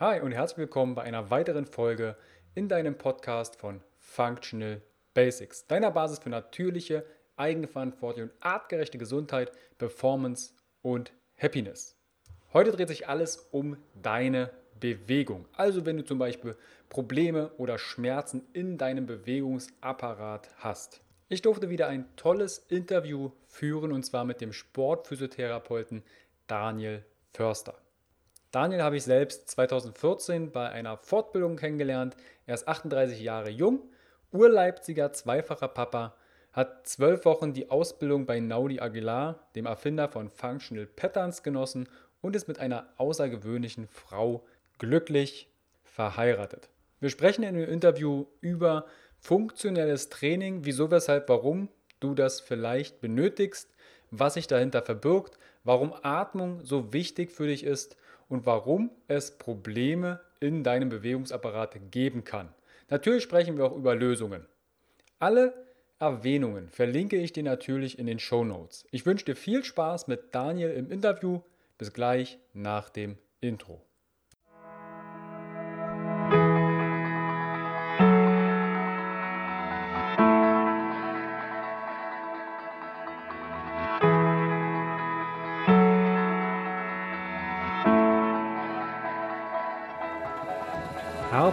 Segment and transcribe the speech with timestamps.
[0.00, 2.14] Hi und herzlich willkommen bei einer weiteren Folge
[2.54, 4.80] in deinem Podcast von Functional
[5.12, 7.04] Basics, deiner Basis für natürliche,
[7.36, 11.96] eigenverantwortliche und artgerechte Gesundheit, Performance und Happiness.
[12.52, 15.46] Heute dreht sich alles um deine Bewegung.
[15.54, 16.56] Also wenn du zum Beispiel
[16.90, 21.00] Probleme oder Schmerzen in deinem Bewegungsapparat hast.
[21.28, 26.04] Ich durfte wieder ein tolles Interview führen und zwar mit dem Sportphysiotherapeuten
[26.46, 27.74] Daniel Förster.
[28.50, 32.16] Daniel habe ich selbst 2014 bei einer Fortbildung kennengelernt.
[32.46, 33.80] Er ist 38 Jahre jung,
[34.32, 36.14] Urleipziger, zweifacher Papa,
[36.52, 41.88] hat zwölf Wochen die Ausbildung bei Naudi Aguilar, dem Erfinder von Functional Patterns, genossen
[42.22, 44.46] und ist mit einer außergewöhnlichen Frau
[44.78, 45.52] glücklich
[45.84, 46.70] verheiratet.
[47.00, 48.86] Wir sprechen in dem Interview über
[49.18, 51.68] funktionelles Training, wieso, weshalb, warum
[52.00, 53.74] du das vielleicht benötigst,
[54.10, 57.96] was sich dahinter verbirgt, warum Atmung so wichtig für dich ist
[58.28, 62.48] und warum es Probleme in deinem Bewegungsapparat geben kann.
[62.90, 64.46] Natürlich sprechen wir auch über Lösungen.
[65.18, 65.52] Alle
[65.98, 68.86] Erwähnungen verlinke ich dir natürlich in den Show Notes.
[68.90, 71.40] Ich wünsche dir viel Spaß mit Daniel im Interview.
[71.76, 73.82] Bis gleich nach dem Intro.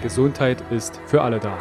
[0.00, 1.58] Gesundheit ist für alle da.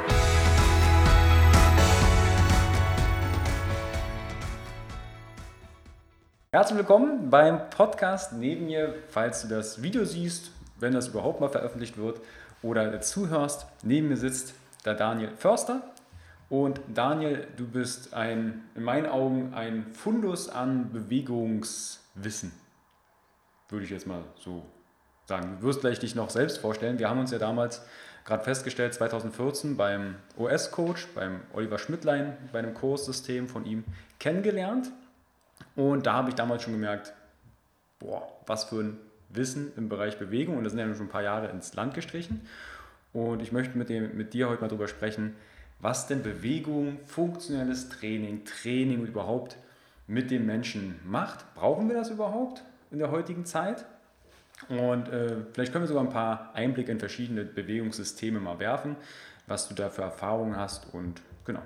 [6.51, 11.49] Herzlich willkommen beim Podcast neben mir, falls du das Video siehst, wenn das überhaupt mal
[11.49, 12.21] veröffentlicht wird
[12.61, 13.65] oder zuhörst.
[13.81, 14.53] Neben mir sitzt
[14.85, 15.81] der Daniel Förster.
[16.49, 22.51] Und Daniel, du bist ein, in meinen Augen ein Fundus an Bewegungswissen.
[23.69, 24.63] Würde ich jetzt mal so
[25.25, 25.57] sagen.
[25.59, 26.99] Du wirst gleich dich noch selbst vorstellen.
[26.99, 27.81] Wir haben uns ja damals
[28.27, 33.85] gerade festgestellt, 2014 beim OS-Coach, beim Oliver Schmidtlein, bei einem Kurssystem von ihm
[34.19, 34.91] kennengelernt.
[35.75, 37.13] Und da habe ich damals schon gemerkt,
[37.99, 38.97] boah, was für ein
[39.29, 40.57] Wissen im Bereich Bewegung.
[40.57, 42.41] Und das sind ja schon ein paar Jahre ins Land gestrichen.
[43.13, 45.35] Und ich möchte mit, dem, mit dir heute mal darüber sprechen,
[45.79, 49.57] was denn Bewegung, funktionelles Training, Training überhaupt
[50.05, 51.55] mit dem Menschen macht.
[51.55, 53.85] Brauchen wir das überhaupt in der heutigen Zeit?
[54.69, 58.95] Und äh, vielleicht können wir sogar ein paar Einblicke in verschiedene Bewegungssysteme mal werfen,
[59.45, 60.93] was du da für Erfahrungen hast.
[60.93, 61.61] Und genau.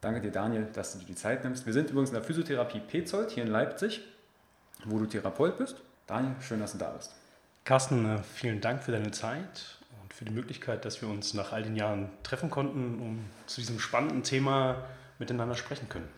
[0.00, 1.66] Danke dir, Daniel, dass du dir die Zeit nimmst.
[1.66, 4.02] Wir sind übrigens in der Physiotherapie Petzold hier in Leipzig,
[4.84, 5.76] wo du Therapeut bist.
[6.06, 7.14] Daniel, schön, dass du da bist.
[7.64, 11.52] Carsten, äh, vielen Dank für deine Zeit und für die Möglichkeit, dass wir uns nach
[11.52, 14.84] all den Jahren treffen konnten, um zu diesem spannenden Thema
[15.18, 16.08] miteinander sprechen können.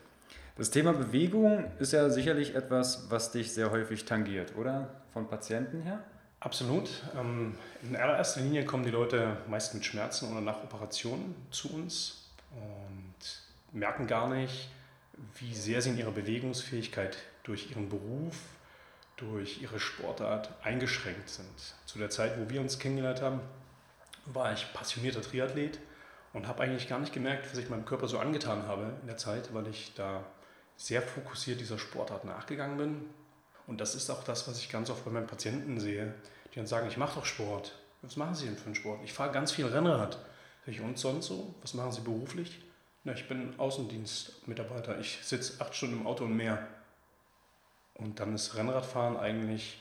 [0.56, 4.88] Das Thema Bewegung ist ja sicherlich etwas, was dich sehr häufig tangiert, oder?
[5.12, 6.03] Von Patienten her?
[6.41, 6.88] Absolut.
[7.19, 12.31] Ähm, in allererster Linie kommen die Leute meist mit Schmerzen oder nach Operationen zu uns
[12.53, 14.71] und merken gar nicht,
[15.38, 18.37] wie sehr sie in ihrer Bewegungsfähigkeit durch ihren Beruf,
[19.16, 21.75] durch ihre Sportart eingeschränkt sind.
[21.84, 23.41] Zu der Zeit, wo wir uns kennengelernt haben,
[24.27, 25.78] war ich passionierter Triathlet
[26.32, 29.16] und habe eigentlich gar nicht gemerkt, was ich meinem Körper so angetan habe in der
[29.16, 30.25] Zeit, weil ich da
[30.77, 33.10] sehr fokussiert dieser Sportart nachgegangen bin.
[33.66, 36.15] Und das ist auch das, was ich ganz oft bei meinen Patienten sehe,
[36.53, 37.78] die dann sagen, ich mache doch Sport.
[38.03, 39.00] Was machen Sie denn für einen Sport?
[39.04, 40.19] Ich fahre ganz viel Rennrad.
[40.66, 41.54] Ich, und sonst so?
[41.60, 42.62] Was machen Sie beruflich?
[43.04, 44.98] Na, ich bin Außendienstmitarbeiter.
[44.98, 46.66] Ich sitze acht Stunden im Auto und mehr.
[47.94, 49.78] Und dann ist Rennradfahren eigentlich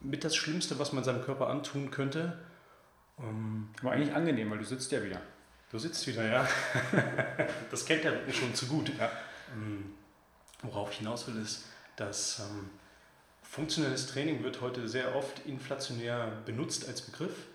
[0.00, 2.38] mit das Schlimmste, was man seinem Körper antun könnte.
[3.18, 5.20] Ähm, Aber eigentlich angenehm, weil du sitzt ja wieder.
[5.70, 6.48] Du sitzt wieder, ja.
[7.70, 8.92] das kennt der Rücken schon zu gut.
[8.98, 9.10] Ja.
[9.52, 9.94] Ähm,
[10.62, 12.70] Worauf ich hinaus will, ist, dass ähm,
[13.56, 17.46] funktionelles Training wird heute sehr oft inflationär benutzt als Begriff.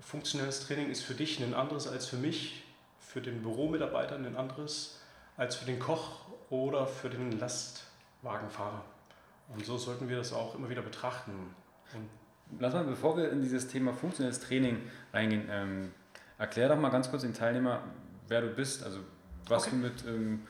[0.00, 2.64] Funktionelles Training ist für dich ein anderes als für mich,
[2.98, 5.00] für den Büromitarbeiter ein anderes
[5.36, 8.86] als für den Koch oder für den Lastwagenfahrer.
[9.54, 11.32] Und so sollten wir das auch immer wieder betrachten.
[11.92, 12.08] Und
[12.58, 14.80] Lass mal, bevor wir in dieses Thema funktionelles Training
[15.12, 15.92] reingehen, ähm,
[16.38, 17.82] erklär doch mal ganz kurz den Teilnehmer,
[18.28, 19.00] wer du bist, also
[19.46, 19.72] was okay.
[19.72, 20.46] du mit ähm,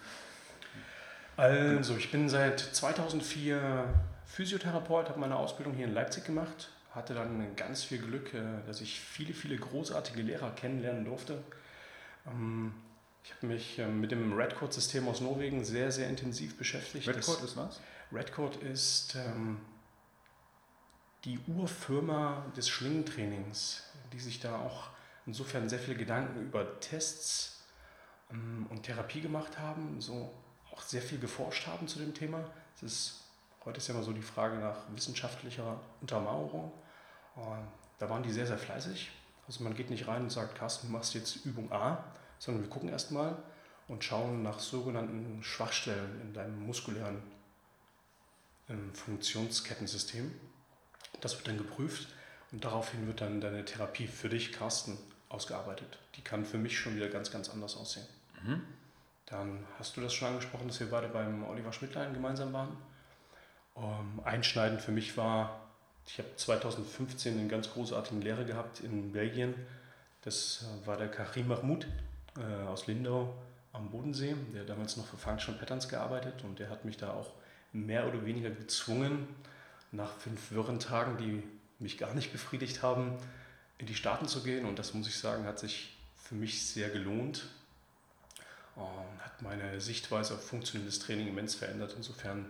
[1.37, 3.93] also, ich bin seit 2004
[4.34, 8.81] Physiotherapeut, habe meine Ausbildung hier in Leipzig gemacht, hatte dann ganz viel Glück, äh, dass
[8.81, 11.42] ich viele, viele großartige Lehrer kennenlernen durfte.
[12.26, 12.75] Ähm,
[13.22, 17.06] ich habe mich ähm, mit dem Redcode-System aus Norwegen sehr, sehr intensiv beschäftigt.
[17.06, 17.81] Redcode ist was?
[18.12, 19.60] Redcode ist ähm,
[21.25, 24.88] die Urfirma des Schlingentrainings, die sich da auch
[25.26, 27.64] insofern sehr viele Gedanken über Tests
[28.32, 30.34] ähm, und Therapie gemacht haben, so
[30.72, 32.50] auch sehr viel geforscht haben zu dem Thema.
[32.76, 33.23] Es ist,
[33.64, 36.72] heute ist ja immer so die Frage nach wissenschaftlicher Untermauerung.
[37.99, 39.11] Da waren die sehr, sehr fleißig.
[39.46, 42.05] Also man geht nicht rein und sagt, Carsten, du machst jetzt Übung A,
[42.38, 43.37] sondern wir gucken erstmal
[43.88, 47.22] und schauen nach sogenannten Schwachstellen in deinem muskulären
[48.69, 50.32] ähm, Funktionskettensystem.
[51.20, 52.08] Das wird dann geprüft
[52.52, 54.96] und daraufhin wird dann deine Therapie für dich, Carsten,
[55.28, 55.99] ausgearbeitet.
[56.17, 58.06] Die kann für mich schon wieder ganz, ganz anders aussehen.
[58.43, 58.62] Mhm.
[59.26, 62.76] Dann hast du das schon angesprochen, dass wir beide beim Oliver Schmidtlein gemeinsam waren.
[63.76, 65.60] Ähm, einschneidend für mich war,
[66.06, 69.54] ich habe 2015 einen ganz großartigen Lehrer gehabt in Belgien.
[70.22, 71.86] Das äh, war der Karim Mahmoud
[72.38, 73.34] äh, aus Lindau
[73.72, 77.32] am Bodensee, der damals noch für Functional Patterns gearbeitet und der hat mich da auch
[77.72, 79.28] mehr oder weniger gezwungen,
[79.90, 81.42] nach fünf wirren Tagen, die
[81.82, 83.18] mich gar nicht befriedigt haben,
[83.78, 84.64] in die Staaten zu gehen.
[84.64, 87.46] Und das muss ich sagen, hat sich für mich sehr gelohnt
[88.76, 91.94] und hat meine Sichtweise auf funktionelles Training immens verändert.
[91.96, 92.46] Insofern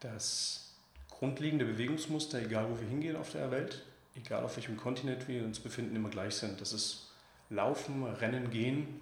[0.00, 0.74] das
[1.10, 3.84] grundlegende Bewegungsmuster, egal wo wir hingehen auf der Welt,
[4.14, 6.60] egal auf welchem Kontinent wir uns befinden, immer gleich sind.
[6.60, 7.10] Das ist
[7.48, 9.00] Laufen, Rennen, Gehen,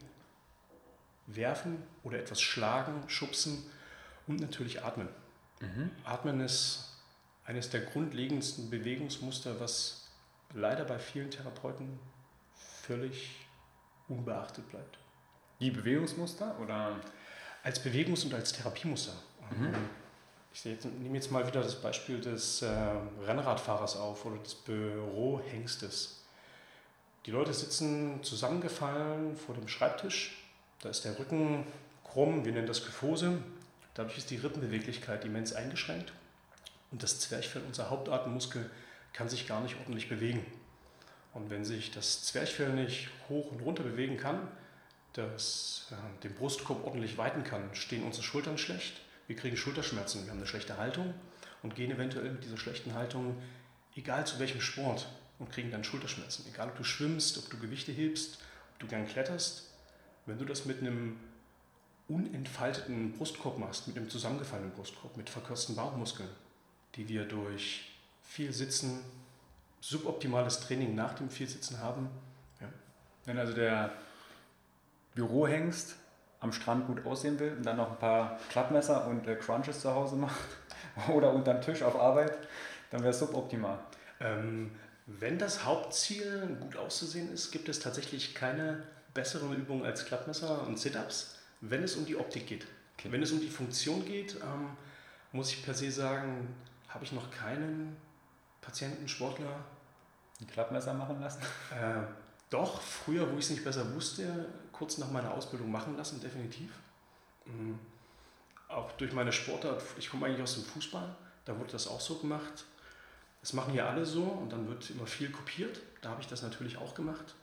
[1.26, 3.64] Werfen oder etwas schlagen, schubsen
[4.26, 5.08] und natürlich atmen.
[5.60, 5.90] Mhm.
[6.04, 7.00] Atmen ist
[7.44, 10.08] eines der grundlegendsten Bewegungsmuster, was
[10.52, 11.98] leider bei vielen Therapeuten
[12.54, 13.46] völlig
[14.08, 14.98] unbeachtet bleibt.
[15.60, 17.00] Die Bewegungsmuster oder?
[17.62, 19.14] Als Bewegungs- und als Therapiemuster.
[19.50, 19.74] Mhm.
[20.56, 22.68] Ich nehme jetzt mal wieder das Beispiel des äh,
[23.26, 26.22] Rennradfahrers auf oder des Bürohengstes.
[27.26, 30.44] Die Leute sitzen zusammengefallen vor dem Schreibtisch.
[30.80, 31.66] Da ist der Rücken
[32.04, 33.38] krumm, wir nennen das Kyphose.
[33.94, 36.12] Dadurch ist die Rippenbeweglichkeit immens eingeschränkt.
[36.92, 38.70] Und das Zwerchfell, unser Hauptatemmuskel,
[39.12, 40.46] kann sich gar nicht ordentlich bewegen.
[41.32, 44.46] Und wenn sich das Zwerchfell nicht hoch und runter bewegen kann,
[45.14, 50.30] das äh, den Brustkorb ordentlich weiten kann, stehen unsere Schultern schlecht, wir kriegen Schulterschmerzen, wir
[50.30, 51.14] haben eine schlechte Haltung
[51.62, 53.40] und gehen eventuell mit dieser schlechten Haltung,
[53.94, 56.44] egal zu welchem Sport, und kriegen dann Schulterschmerzen.
[56.52, 58.38] Egal, ob du schwimmst, ob du Gewichte hebst,
[58.72, 59.70] ob du gern kletterst.
[60.26, 61.18] Wenn du das mit einem
[62.08, 66.28] unentfalteten Brustkorb machst, mit einem zusammengefallenen Brustkorb, mit verkürzten Bauchmuskeln,
[66.94, 67.92] die wir durch
[68.22, 69.00] viel Sitzen,
[69.80, 72.08] suboptimales Training nach dem viel Sitzen haben.
[72.60, 72.68] Ja.
[73.24, 73.92] Wenn also der
[75.14, 75.96] Bürohengst
[76.44, 79.92] am Strand gut aussehen will und dann noch ein paar Klappmesser und äh, Crunches zu
[79.92, 80.38] Hause macht
[81.12, 82.36] oder unterm Tisch auf Arbeit,
[82.90, 83.78] dann wäre es suboptimal.
[84.20, 84.70] Ähm,
[85.06, 90.78] wenn das Hauptziel gut auszusehen ist, gibt es tatsächlich keine besseren Übungen als Klappmesser und
[90.78, 92.66] Sit-Ups, wenn es um die Optik geht.
[92.98, 93.10] Okay.
[93.10, 94.70] Wenn es um die Funktion geht, ähm,
[95.32, 96.54] muss ich per se sagen,
[96.88, 97.96] habe ich noch keinen
[98.60, 99.64] Patienten, Sportler.
[100.40, 101.42] Ein Klappmesser machen lassen?
[101.70, 102.02] Äh,
[102.50, 106.70] doch, früher, wo ich es nicht besser wusste, kurz nach meiner Ausbildung machen lassen, definitiv.
[107.46, 107.78] Mhm.
[108.68, 112.16] Auch durch meine Sportart, ich komme eigentlich aus dem Fußball, da wurde das auch so
[112.16, 112.64] gemacht.
[113.40, 115.80] Das machen ja alle so und dann wird immer viel kopiert.
[116.00, 117.34] Da habe ich das natürlich auch gemacht.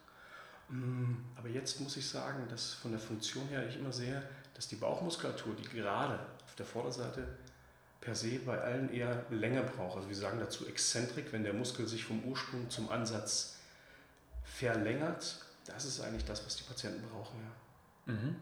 [0.70, 4.24] Mm, aber jetzt muss ich sagen, dass von der Funktion her ich immer sehe,
[4.56, 7.28] dass die Bauchmuskulatur, die gerade auf der Vorderseite
[8.00, 9.98] per se bei allen eher länger braucht.
[9.98, 13.58] Also wir sagen dazu Exzentrik, wenn der Muskel sich vom Ursprung zum Ansatz
[14.44, 15.38] verlängert.
[15.66, 17.40] Das ist eigentlich das, was die Patienten brauchen.
[18.08, 18.14] Ja.
[18.14, 18.36] Mhm.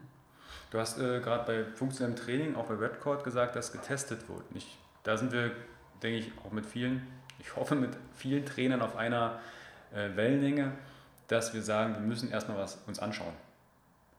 [0.70, 4.52] Du hast äh, gerade bei funktionellem Training, auch bei Redcord gesagt, dass getestet wird.
[4.52, 4.68] Nicht,
[5.02, 5.50] da sind wir,
[6.02, 7.06] denke ich, auch mit vielen
[7.40, 9.40] ich hoffe mit vielen Trainern auf einer
[9.92, 10.72] äh, Wellenlänge,
[11.28, 13.32] dass wir sagen, wir müssen erstmal was uns anschauen.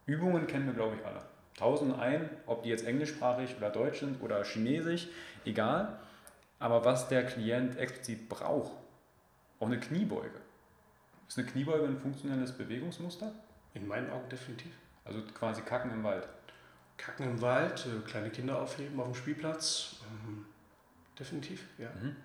[0.05, 1.21] Übungen kennen wir, glaube ich, alle.
[1.57, 5.07] Tausend ein, ob die jetzt englischsprachig oder deutsch sind oder chinesisch,
[5.45, 5.99] egal.
[6.59, 8.71] Aber was der Klient explizit braucht,
[9.59, 10.39] auch eine Kniebeuge.
[11.31, 13.31] Ist eine Kniebeuge ein funktionelles Bewegungsmuster?
[13.73, 14.73] In meinen Augen definitiv.
[15.05, 16.27] Also quasi Kacken im Wald.
[16.97, 19.95] Kacken im Wald, äh, kleine Kinder aufheben auf dem Spielplatz.
[20.27, 20.45] Ähm,
[21.17, 21.87] definitiv, ja.
[22.01, 22.17] Mhm.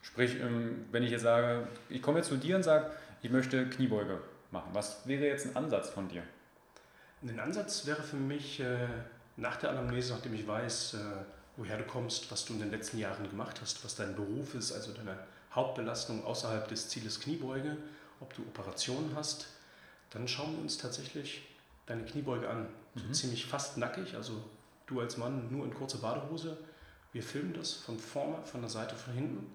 [0.00, 3.68] Sprich, ähm, wenn ich jetzt sage, ich komme jetzt zu dir und sage, ich möchte
[3.68, 4.20] Kniebeuge
[4.52, 6.22] machen, was wäre jetzt ein Ansatz von dir?
[7.20, 8.86] Ein Ansatz wäre für mich äh,
[9.38, 10.98] nach der Anamnese, nachdem ich weiß, äh,
[11.56, 14.70] woher du kommst, was du in den letzten Jahren gemacht hast, was dein Beruf ist,
[14.70, 15.18] also deine
[15.52, 17.76] Hauptbelastung außerhalb des Zieles Kniebeuge,
[18.22, 19.48] ob du Operationen hast,
[20.10, 21.42] dann schauen wir uns tatsächlich
[21.86, 22.68] deine Kniebeuge an.
[22.94, 23.14] So mhm.
[23.14, 24.42] ziemlich fast nackig, also
[24.86, 26.56] du als Mann nur in kurzer Badehose.
[27.12, 29.46] Wir filmen das von vorne, von der Seite, von hinten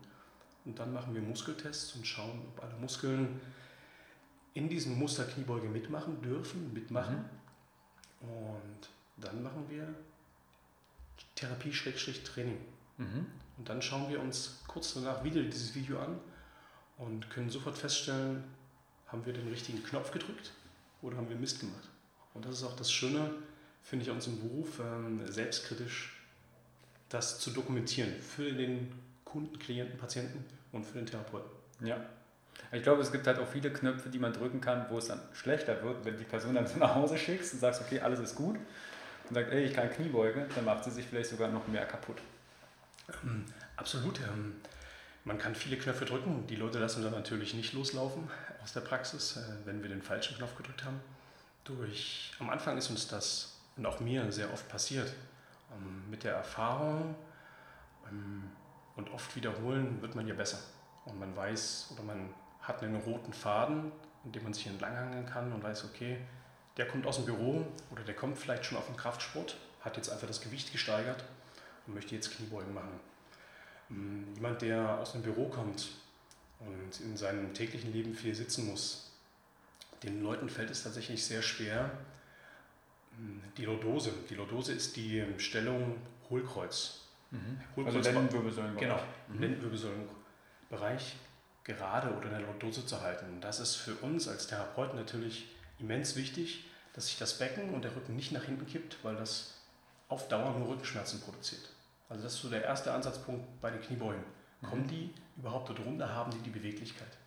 [0.66, 3.40] und dann machen wir Muskeltests und schauen, ob alle Muskeln
[4.54, 7.26] in diesem Muster Kniebeuge mitmachen dürfen, mitmachen.
[8.22, 8.30] Mhm.
[8.30, 9.88] Und dann machen wir
[11.36, 12.58] Therapie-Training.
[12.98, 13.26] Mhm.
[13.58, 16.20] Und dann schauen wir uns kurz danach wieder dieses Video an
[16.98, 18.44] und können sofort feststellen,
[19.08, 20.52] haben wir den richtigen Knopf gedrückt
[21.02, 21.88] oder haben wir Mist gemacht.
[22.34, 23.32] Und das ist auch das Schöne,
[23.82, 26.14] finde ich, an unserem Beruf, ähm, selbstkritisch
[27.10, 28.92] das zu dokumentieren für den
[29.24, 31.50] Kunden, Klienten, Patienten und für den Therapeuten.
[31.82, 32.06] Ja.
[32.72, 35.22] Ich glaube, es gibt halt auch viele Knöpfe, die man drücken kann, wo es dann
[35.34, 38.36] schlechter wird, wenn die Person dann so nach Hause schickst und sagst, okay, alles ist
[38.36, 38.58] gut
[39.30, 42.18] und sagt, ey, ich kann Kniebeuge, dann macht sie sich vielleicht sogar noch mehr kaputt.
[43.24, 43.46] Ähm,
[43.78, 44.20] absolut.
[44.20, 44.56] Ähm,
[45.24, 46.46] man kann viele Knöpfe drücken.
[46.48, 48.30] Die Leute lassen dann natürlich nicht loslaufen
[48.68, 51.00] aus der Praxis, äh, wenn wir den falschen Knopf gedrückt haben.
[51.64, 55.08] Durch, am Anfang ist uns das und auch mir sehr oft passiert.
[55.72, 57.16] Ähm, mit der Erfahrung
[58.10, 58.52] ähm,
[58.98, 60.60] und oft wiederholen wird man ja besser.
[61.06, 63.90] Und man weiß oder man hat einen roten Faden,
[64.26, 66.18] in dem man sich entlanghangeln kann und weiß, okay,
[66.76, 70.10] der kommt aus dem Büro oder der kommt vielleicht schon auf den Kraftsport, hat jetzt
[70.10, 71.24] einfach das Gewicht gesteigert
[71.86, 73.00] und möchte jetzt Kniebeugen machen.
[73.92, 75.88] Ähm, jemand, der aus dem Büro kommt
[76.60, 79.12] und in seinem täglichen Leben viel sitzen muss,
[80.04, 81.92] den Leuten fällt es tatsächlich sehr schwer,
[83.58, 84.14] die Lordose.
[84.30, 85.98] Die Lordose ist die Stellung
[86.30, 87.02] Hohlkreuz.
[87.32, 87.60] Mhm.
[87.76, 88.80] Hohlkreuz also Lendenwirbelsäulenbereich.
[88.80, 89.42] Genau, mhm.
[89.42, 91.16] Lendenwirbelsäulenbereich
[91.64, 93.42] gerade oder in der Lordose zu halten.
[93.42, 95.48] Das ist für uns als Therapeuten natürlich
[95.80, 99.56] immens wichtig, dass sich das Becken und der Rücken nicht nach hinten kippt, weil das
[100.10, 101.70] auf Dauer nur Rückenschmerzen produziert.
[102.10, 104.24] Also das ist so der erste Ansatzpunkt bei den Kniebeugen.
[104.62, 104.68] Mhm.
[104.68, 107.18] Kommen die überhaupt dort runter, haben die die Beweglichkeit?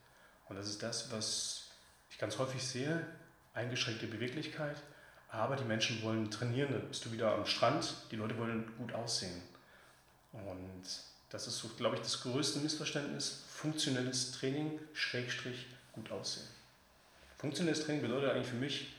[0.49, 1.71] Und das ist das, was
[2.11, 3.07] ich ganz häufig sehe,
[3.55, 4.77] eingeschränkte Beweglichkeit,
[5.31, 8.93] aber die Menschen wollen trainieren, dann bist du wieder am Strand, die Leute wollen gut
[8.93, 9.43] aussehen.
[10.33, 10.83] Und
[11.31, 13.45] das ist so, glaube ich, das größte Missverständnis.
[13.49, 16.47] Funktionelles Training, Schrägstrich, gut aussehen.
[17.39, 18.95] Funktionelles Training bedeutet eigentlich für mich,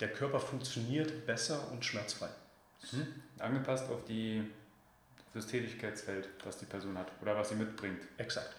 [0.00, 2.28] der Körper funktioniert besser und schmerzfrei.
[2.92, 3.22] Mhm.
[3.38, 4.44] Angepasst auf, die,
[5.38, 8.00] das Tätigkeitsfeld, das die Person hat oder was sie mitbringt.
[8.18, 8.54] Exakt.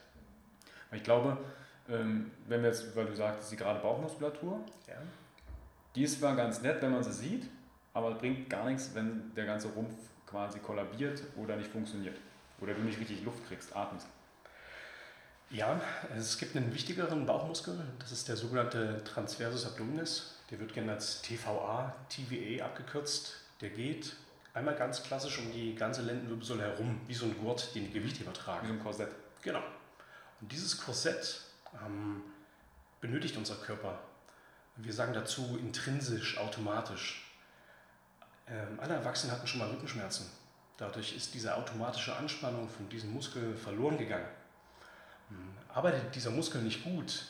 [0.92, 1.38] Ich glaube,
[1.90, 4.96] ähm, wenn wir jetzt, weil du sagtest, die gerade Bauchmuskulatur, ja.
[5.96, 7.50] Die ist zwar ganz nett, wenn man sie sieht,
[7.94, 9.96] aber bringt gar nichts, wenn der ganze Rumpf
[10.28, 12.16] quasi kollabiert oder nicht funktioniert.
[12.62, 14.08] Oder du nicht richtig Luft kriegst, atmest.
[15.50, 15.82] Ja,
[16.16, 20.36] es gibt einen wichtigeren Bauchmuskel, das ist der sogenannte Transversus Abdominis.
[20.52, 23.36] Der wird gerne als TVA, TVA abgekürzt.
[23.62, 24.14] Der geht
[24.54, 28.24] einmal ganz klassisch um die ganze Lendenwirbelsäule herum, wie so ein Gurt, den die Gewichte
[28.24, 28.64] übertragen.
[28.64, 29.12] Wie so ein Korsett.
[29.42, 29.64] Genau.
[30.42, 31.42] Und dieses Korsett
[31.86, 32.24] ähm,
[33.02, 34.00] benötigt unser Körper
[34.84, 37.26] wir sagen dazu intrinsisch, automatisch.
[38.48, 40.30] Ähm, alle Erwachsenen hatten schon mal Rückenschmerzen.
[40.78, 44.28] Dadurch ist diese automatische Anspannung von diesem Muskel verloren gegangen.
[45.30, 47.26] Hm, arbeitet dieser Muskel nicht gut,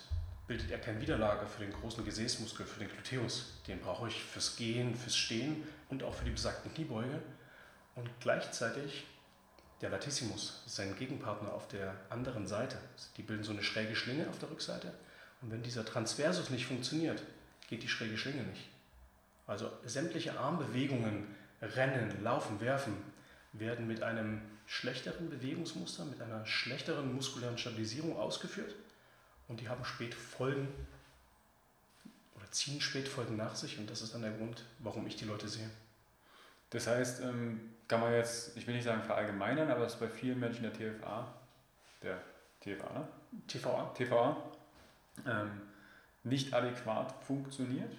[0.49, 3.53] bildet er kein Widerlager für den großen Gesäßmuskel, für den Gluteus.
[3.67, 7.21] Den brauche ich fürs Gehen, fürs Stehen und auch für die besagten Kniebeuge.
[7.95, 9.05] Und gleichzeitig
[9.81, 12.77] der Latissimus, sein Gegenpartner auf der anderen Seite.
[13.15, 14.91] Die bilden so eine schräge Schlinge auf der Rückseite.
[15.41, 17.21] Und wenn dieser Transversus nicht funktioniert,
[17.69, 18.69] geht die schräge Schlinge nicht.
[19.45, 21.27] Also sämtliche Armbewegungen,
[21.61, 22.93] Rennen, Laufen, Werfen,
[23.53, 28.73] werden mit einem schlechteren Bewegungsmuster, mit einer schlechteren muskulären Stabilisierung ausgeführt
[29.49, 30.69] und die haben Spätfolgen
[32.35, 35.49] oder ziehen Spätfolgen nach sich und das ist dann der Grund, warum ich die Leute
[35.49, 35.69] sehe.
[36.69, 40.07] Das heißt, ähm, kann man jetzt, ich will nicht sagen verallgemeinern, aber es ist bei
[40.07, 41.27] vielen Menschen der TFA,
[42.01, 42.21] der
[42.61, 43.07] TFA, ne?
[43.47, 43.91] TVA.
[43.95, 44.37] TVA,
[45.25, 45.61] ähm,
[46.23, 47.93] nicht adäquat funktioniert?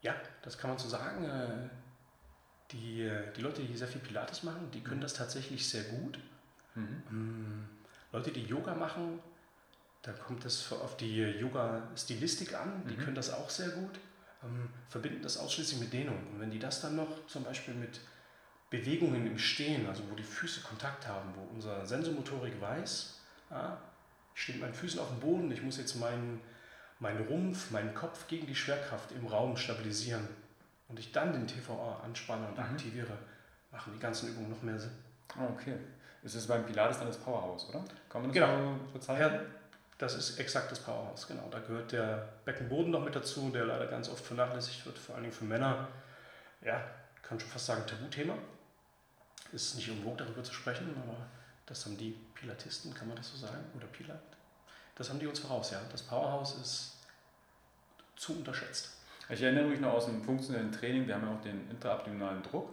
[0.00, 1.24] Ja, das kann man so sagen.
[1.24, 1.68] Äh,
[2.72, 5.02] die, die Leute, die sehr viel Pilates machen, die können mhm.
[5.02, 6.18] das tatsächlich sehr gut.
[6.74, 7.02] Mhm.
[7.10, 7.68] Mm,
[8.12, 9.20] Leute, die Yoga machen,
[10.02, 13.00] da kommt es auf die Yoga-Stilistik an, die mhm.
[13.00, 13.98] können das auch sehr gut,
[14.44, 16.18] ähm, verbinden das ausschließlich mit Dehnung.
[16.32, 18.00] Und wenn die das dann noch zum Beispiel mit
[18.70, 23.76] Bewegungen im Stehen, also wo die Füße Kontakt haben, wo unser Sensomotorik weiß, ah,
[24.34, 26.40] ich stehe mit meinen Füßen auf dem Boden, ich muss jetzt meinen
[27.00, 30.26] meinen Rumpf, meinen Kopf gegen die Schwerkraft im Raum stabilisieren
[30.88, 32.64] und ich dann den TVA anspanne und mhm.
[32.64, 33.18] aktiviere,
[33.70, 34.90] machen die ganzen Übungen noch mehr Sinn.
[35.36, 35.74] Ah, okay.
[36.22, 37.84] Ist es beim Pilates dann das Powerhouse, oder?
[38.08, 38.76] Kann man das genau.
[38.86, 39.32] so bezeichnen?
[39.32, 39.40] Ja,
[39.98, 41.48] das ist exakt das Powerhouse, genau.
[41.50, 45.32] Da gehört der Beckenboden noch mit dazu, der leider ganz oft vernachlässigt wird, vor allem
[45.32, 45.88] für Männer.
[46.64, 46.80] Ja,
[47.22, 48.34] kann schon fast sagen Tabuthema.
[49.52, 51.16] Ist nicht im darüber zu sprechen, aber
[51.66, 53.64] das haben die Pilatisten, kann man das so sagen?
[53.76, 54.20] Oder Pilat?
[54.94, 55.80] Das haben die uns voraus, ja.
[55.90, 56.96] Das Powerhouse ist
[58.16, 58.90] zu unterschätzt.
[59.28, 62.70] Ich erinnere mich noch aus dem funktionellen Training, wir haben ja auch den intraabdominalen Druck,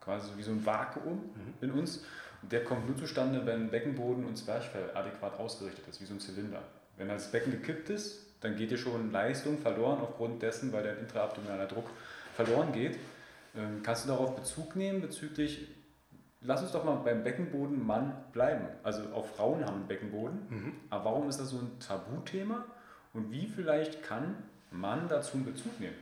[0.00, 1.54] quasi so wie so ein Vakuum mhm.
[1.60, 2.04] in uns.
[2.42, 6.62] Der kommt nur zustande, wenn Beckenboden und Zwerchfell adäquat ausgerichtet ist, wie so ein Zylinder.
[6.96, 10.98] Wenn das Becken gekippt ist, dann geht dir schon Leistung verloren aufgrund dessen, weil dein
[10.98, 11.90] intraabdominaler Druck
[12.34, 12.98] verloren geht.
[13.56, 15.68] Ähm, kannst du darauf Bezug nehmen bezüglich,
[16.42, 18.66] lass uns doch mal beim Beckenboden Mann bleiben.
[18.82, 20.72] Also auch Frauen haben einen Beckenboden, mhm.
[20.90, 22.64] aber warum ist das so ein Tabuthema
[23.14, 24.36] und wie vielleicht kann
[24.70, 25.96] Mann dazu einen Bezug nehmen?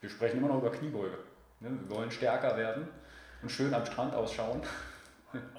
[0.00, 1.18] Wir sprechen immer noch über Kniebeuge.
[1.60, 1.70] Ne?
[1.70, 2.86] Wir wollen stärker werden
[3.42, 4.62] und schön am Strand ausschauen.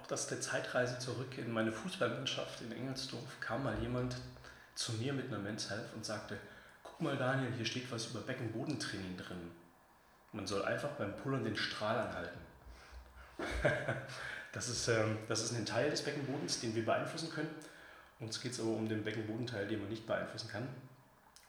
[0.09, 4.15] Auch das der Zeitreise zurück in meine Fußballmannschaft in Engelsdorf kam mal jemand
[4.73, 6.35] zu mir mit einer Men's Health und sagte,
[6.81, 9.51] guck mal Daniel, hier steht was über Beckenbodentraining drin.
[10.31, 12.39] Man soll einfach beim Pullern den Strahl anhalten.
[14.51, 17.53] das, ist, ähm, das ist ein Teil des Beckenbodens, den wir beeinflussen können.
[18.19, 20.67] Uns geht es aber um den Beckenbodenteil, den man nicht beeinflussen kann.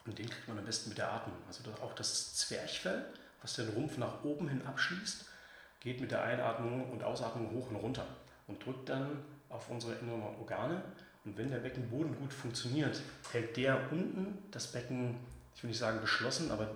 [0.05, 1.37] Und den kriegt man am besten mit der Atmung.
[1.47, 3.05] Also auch das Zwerchfell,
[3.41, 5.25] was den Rumpf nach oben hin abschließt,
[5.79, 8.05] geht mit der Einatmung und Ausatmung hoch und runter
[8.51, 10.83] und drückt dann auf unsere inneren Organe.
[11.23, 15.17] Und wenn der Beckenboden gut funktioniert, hält der unten das Becken,
[15.55, 16.75] ich will nicht sagen geschlossen, aber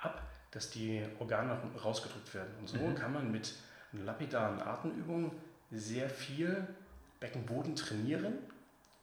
[0.00, 2.52] ab, dass die Organe rausgedrückt werden.
[2.60, 2.94] Und so mhm.
[2.94, 3.54] kann man mit
[3.92, 5.32] lapidaren Atemübungen
[5.70, 6.66] sehr viel
[7.20, 8.34] Beckenboden trainieren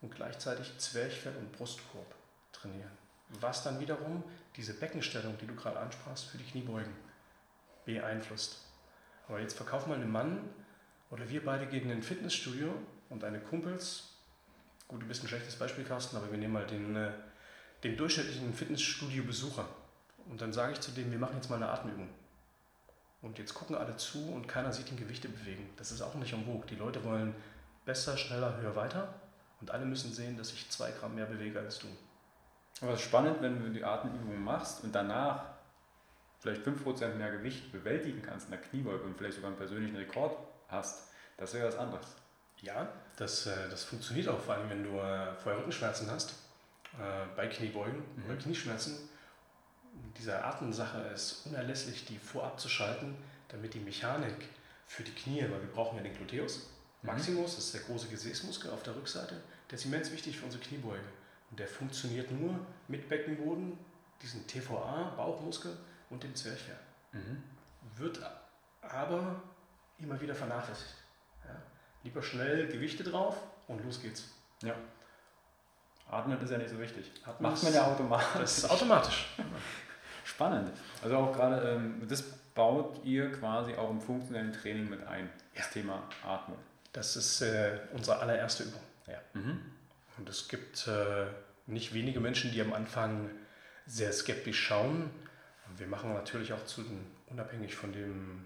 [0.02, 2.16] und gleichzeitig Zwerchfell und Brustkorb
[2.52, 2.92] trainieren.
[3.42, 4.24] Was dann wiederum
[4.56, 6.94] diese Beckenstellung, die du gerade ansprachst, für die Kniebeugen
[7.86, 8.66] beeinflusst.
[9.28, 10.40] Aber jetzt verkauf mal einen Mann
[11.12, 12.74] oder wir beide gehen in ein Fitnessstudio
[13.10, 14.16] und deine Kumpels,
[14.88, 17.12] gut, du bist ein schlechtes Beispiel, Carsten, aber wir nehmen mal den, äh,
[17.84, 19.68] den durchschnittlichen Fitnessstudio-Besucher.
[20.30, 22.10] Und dann sage ich zu dem, wir machen jetzt mal eine Atemübung.
[23.22, 25.70] Und jetzt gucken alle zu und keiner sieht den Gewichte bewegen.
[25.78, 26.66] Das ist auch nicht Vogue.
[26.70, 27.36] Die Leute wollen
[27.86, 29.14] besser, schneller, höher, weiter.
[29.60, 31.88] Und alle müssen sehen, dass ich zwei Gramm mehr bewege als du.
[32.82, 35.44] Aber es ist spannend, wenn du die Atemübung machst und danach
[36.40, 40.38] vielleicht 5% mehr Gewicht bewältigen kannst in der Kniebeuge und vielleicht sogar einen persönlichen Rekord
[40.70, 41.10] hast.
[41.38, 42.08] Das wäre was anderes.
[42.62, 46.32] Ja, das, äh, das funktioniert auch, vor allem wenn du äh, vorher Rückenschmerzen hast,
[46.94, 48.26] äh, bei Kniebeugen mhm.
[48.26, 49.10] oder Knieschmerzen
[50.18, 53.16] diese Atemsache ist unerlässlich, die vorab zu schalten,
[53.50, 54.50] damit die Mechanik
[54.86, 56.68] für die Knie, weil wir brauchen ja den Gluteus
[57.02, 57.08] mhm.
[57.08, 60.64] Maximus, das ist der große Gesäßmuskel auf der Rückseite, der ist immens wichtig für unsere
[60.64, 61.04] Kniebeuge.
[61.52, 63.78] Und der funktioniert nur mit Beckenboden,
[64.22, 65.76] diesen TVA, Bauchmuskel
[66.10, 66.78] und dem Zwerchfell.
[67.14, 67.44] Mhm.
[67.98, 68.20] Wird
[68.82, 69.42] aber
[70.00, 70.96] immer wieder vernachlässigt.
[71.46, 71.56] Ja?
[72.04, 74.30] Lieber schnell Gewichte drauf und los geht's.
[74.64, 74.76] Ja.
[76.10, 77.12] Atmen ist ja nicht so wichtig.
[77.24, 78.42] Atmen Macht man ja automatisch.
[78.42, 79.28] Das ist automatisch.
[80.24, 80.72] Spannend.
[81.04, 85.66] Also auch gerade, ähm, das baut ihr quasi auch im funktionellen Training mit ein, das
[85.68, 85.72] ja.
[85.82, 86.58] Thema Atmung.
[86.92, 88.82] Das ist äh, unsere allererste Übung.
[89.08, 89.20] Ja.
[89.34, 89.60] Mhm.
[90.18, 91.28] Und es gibt äh,
[91.68, 93.30] nicht wenige Menschen, die am Anfang
[93.86, 95.10] sehr skeptisch schauen.
[95.78, 96.84] Wir machen natürlich auch zu,
[97.28, 98.46] unabhängig von, dem,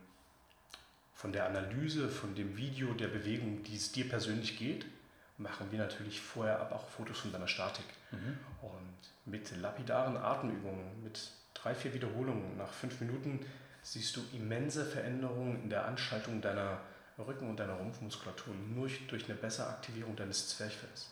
[1.24, 4.86] von der Analyse, von dem Video der Bewegung, die es dir persönlich geht,
[5.38, 7.86] machen wir natürlich vorher aber auch Fotos von deiner Statik.
[8.12, 8.38] Mhm.
[8.62, 13.40] Und mit lapidaren Atemübungen, mit drei, vier Wiederholungen nach fünf Minuten
[13.82, 16.82] siehst du immense Veränderungen in der Anschaltung deiner
[17.18, 21.10] Rücken- und deiner Rumpfmuskulatur nur durch, eine bessere Aktivierung deines Zwerchfells.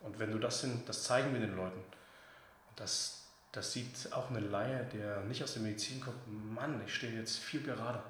[0.00, 1.78] Und wenn du das sind, das zeigen wir den Leuten.
[1.78, 6.16] Und das, das sieht auch eine Laie, der nicht aus der Medizin kommt,
[6.52, 8.02] Mann, ich stehe jetzt viel gerade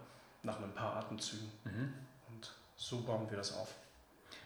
[0.47, 1.51] nach ein paar Atemzügen.
[1.65, 1.93] Mhm.
[2.29, 3.75] Und so bauen wir das auf.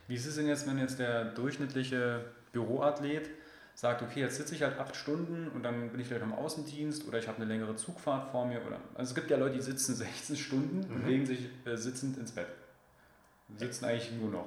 [0.08, 3.30] Wie ist es denn jetzt, wenn jetzt der durchschnittliche Büroathlet
[3.74, 7.06] sagt, okay, jetzt sitze ich halt acht Stunden und dann bin ich vielleicht im Außendienst
[7.06, 8.66] oder ich habe eine längere Zugfahrt vor mir.
[8.66, 10.94] Oder, also es gibt ja Leute, die sitzen 16 Stunden mhm.
[10.94, 12.48] und legen sich äh, sitzend ins Bett.
[13.56, 14.46] Sitzen eigentlich nur noch.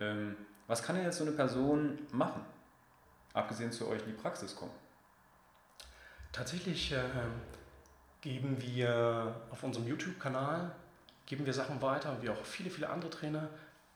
[0.00, 2.42] Ähm, was kann denn jetzt so eine Person machen,
[3.32, 4.72] abgesehen zu euch in die Praxis kommen?
[6.30, 6.98] Tatsächlich äh,
[8.20, 10.72] geben wir auf unserem YouTube-Kanal
[11.26, 13.50] geben wir Sachen weiter, wie auch viele, viele andere Trainer.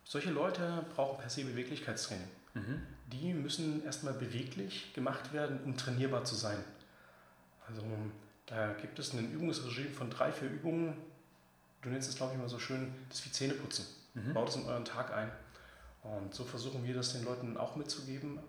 [0.05, 2.29] Solche Leute brauchen per se Beweglichkeitstraining.
[2.53, 2.83] Mhm
[3.13, 6.59] die müssen erstmal beweglich gemacht werden, um trainierbar zu sein.
[7.69, 7.83] Also
[8.47, 10.95] da gibt es ein Übungsregime von drei, vier Übungen.
[11.83, 13.87] Du nennst es, glaube ich, immer so schön, das ist wie Zähneputzen.
[14.15, 14.35] Mhm.
[14.35, 15.31] Baut es in euren Tag ein.
[16.03, 18.41] Und so versuchen wir das den Leuten auch mitzugeben,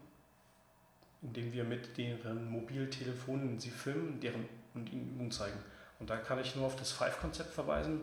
[1.22, 5.58] indem wir mit deren Mobiltelefonen sie filmen deren, und ihnen Übungen zeigen.
[6.00, 8.02] Und da kann ich nur auf das Five-Konzept verweisen.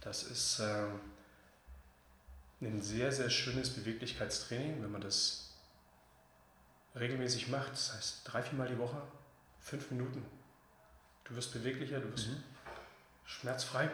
[0.00, 0.86] Das ist äh,
[2.60, 5.50] ein sehr, sehr schönes Beweglichkeitstraining, wenn man das
[6.94, 9.00] regelmäßig macht, das heißt drei, viermal die Woche,
[9.60, 10.24] fünf Minuten.
[11.24, 12.42] Du wirst beweglicher, du wirst mhm.
[13.24, 13.90] schmerzfrei.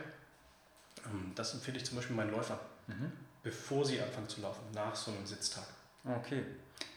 [1.05, 3.12] Ähm, das empfehle ich zum Beispiel meinen Läufern, mhm.
[3.43, 5.67] bevor sie anfangen zu laufen, nach so einem Sitztag.
[6.05, 6.45] Okay.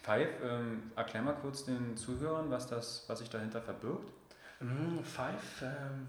[0.03, 4.11] Five, ähm, erklär mal kurz den Zuhörern, was, das, was sich dahinter verbirgt.
[4.59, 6.07] Mhm, Five ähm,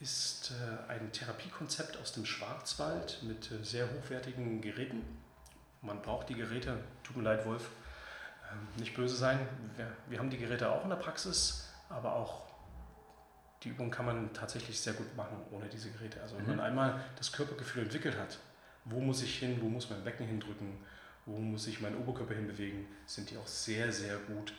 [0.00, 5.02] ist äh, ein Therapiekonzept aus dem Schwarzwald mit äh, sehr hochwertigen Geräten.
[5.80, 7.70] Man braucht die Geräte, tut mir leid, Wolf,
[8.50, 9.38] ähm, nicht böse sein.
[9.76, 12.42] Wir, wir haben die Geräte auch in der Praxis, aber auch
[13.62, 16.20] die Übung kann man tatsächlich sehr gut machen ohne diese Geräte.
[16.20, 16.56] Also wenn mhm.
[16.56, 18.38] man einmal das Körpergefühl entwickelt hat,
[18.84, 20.76] wo muss ich hin, wo muss mein Becken hindrücken,
[21.26, 24.52] wo muss ich meinen Oberkörper hinbewegen, sind die auch sehr, sehr gut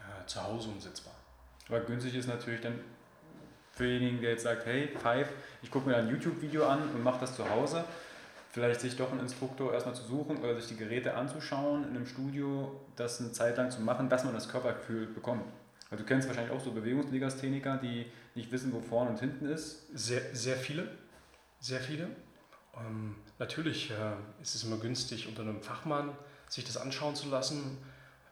[0.00, 1.14] äh, zu Hause umsetzbar.
[1.68, 2.78] Aber günstig ist natürlich dann
[3.72, 5.28] für denjenigen, der jetzt sagt, hey, Five,
[5.62, 7.84] ich gucke mir ein YouTube-Video an und mache das zu Hause,
[8.50, 12.06] vielleicht sich doch einen Instruktor erstmal zu suchen oder sich die Geräte anzuschauen in einem
[12.06, 15.44] Studio, das eine Zeit lang zu machen, dass man das Körpergefühl bekommt.
[15.90, 19.86] Also du kennst wahrscheinlich auch so Bewegungslegastheniker, die nicht wissen, wo vorne und hinten ist.
[19.96, 20.88] Sehr, sehr viele,
[21.60, 22.08] sehr viele.
[22.76, 26.10] Ähm, natürlich äh, ist es immer günstig, unter einem Fachmann
[26.48, 27.78] sich das anschauen zu lassen.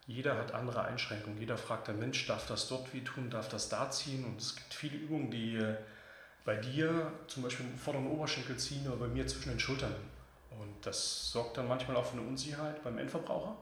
[0.07, 1.39] Jeder hat andere Einschränkungen.
[1.39, 4.25] Jeder fragt, der Mensch, darf das dort wie tun, darf das da ziehen?
[4.25, 5.77] Und es gibt viele Übungen, die äh,
[6.45, 9.95] bei dir zum Beispiel im vorderen Oberschenkel ziehen oder bei mir zwischen den Schultern.
[10.51, 13.57] Und das sorgt dann manchmal auch für eine Unsicherheit beim Endverbraucher,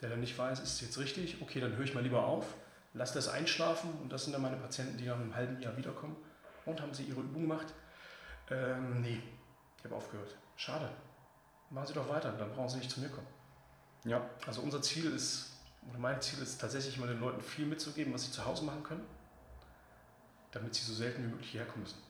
[0.00, 1.42] der dann nicht weiß, ist es jetzt richtig?
[1.42, 2.46] Okay, dann höre ich mal lieber auf,
[2.94, 3.90] lasse das einschlafen.
[4.02, 6.16] Und das sind dann meine Patienten, die nach einem halben Jahr wiederkommen.
[6.64, 7.66] Und haben sie ihre Übung gemacht?
[8.50, 9.20] Ähm, nee,
[9.78, 10.36] ich habe aufgehört.
[10.56, 10.88] Schade.
[11.70, 13.26] Machen Sie doch weiter, dann brauchen Sie nicht zu mir kommen.
[14.04, 14.20] Ja.
[14.46, 15.51] Also unser Ziel ist,
[15.88, 18.82] oder mein Ziel ist tatsächlich mal den Leuten viel mitzugeben, was sie zu Hause machen
[18.82, 19.04] können,
[20.52, 22.02] damit sie so selten wie möglich hierher kommen müssen.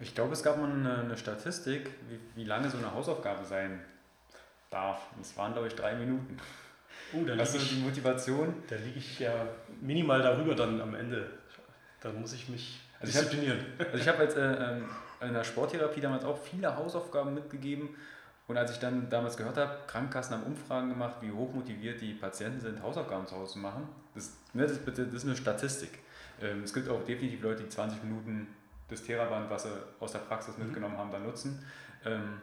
[0.00, 3.80] Ich glaube, es gab mal eine, eine Statistik, wie, wie, lange so eine Hausaufgabe sein
[4.70, 5.00] darf.
[5.20, 6.38] Es waren, glaube ich, drei Minuten.
[7.12, 8.54] Uh, da also die Motivation.
[8.68, 9.46] Da liege ich ja
[9.80, 11.30] minimal darüber dann am Ende.
[12.00, 13.58] Da muss ich mich also disziplinieren.
[13.78, 14.88] Ich hab, also ich habe als äh, ähm,
[15.20, 17.90] in der Sporttherapie damals auch viele Hausaufgaben mitgegeben.
[18.52, 22.12] Und als ich dann damals gehört habe, Krankenkassen haben Umfragen gemacht, wie hoch motiviert die
[22.12, 26.00] Patienten sind, Hausaufgaben zu Hause zu machen, das, ne, das, das ist eine Statistik.
[26.38, 28.48] Ähm, es gibt auch definitiv Leute, die 20 Minuten
[28.90, 30.64] das Theraband, was sie aus der Praxis mhm.
[30.64, 31.64] mitgenommen haben, dann nutzen.
[32.04, 32.42] Ähm,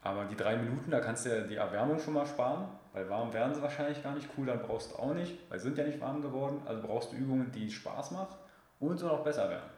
[0.00, 3.30] aber die drei Minuten, da kannst du ja die Erwärmung schon mal sparen, weil warm
[3.34, 4.30] werden sie wahrscheinlich gar nicht.
[4.38, 6.62] Cool, dann brauchst du auch nicht, weil sie sind ja nicht warm geworden.
[6.64, 8.34] Also brauchst du Übungen, die Spaß machen
[8.80, 9.68] und so noch besser werden.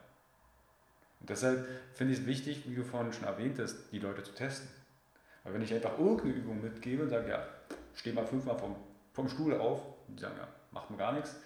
[1.18, 4.32] Und deshalb finde ich es wichtig, wie du vorhin schon erwähnt hast, die Leute zu
[4.32, 4.68] testen.
[5.46, 7.46] Weil wenn ich einfach irgendeine Übung mitgebe und sage, ja,
[7.94, 8.76] steh mal fünfmal vom,
[9.12, 11.36] vom Stuhl auf und die sagen, ja, macht mir gar nichts,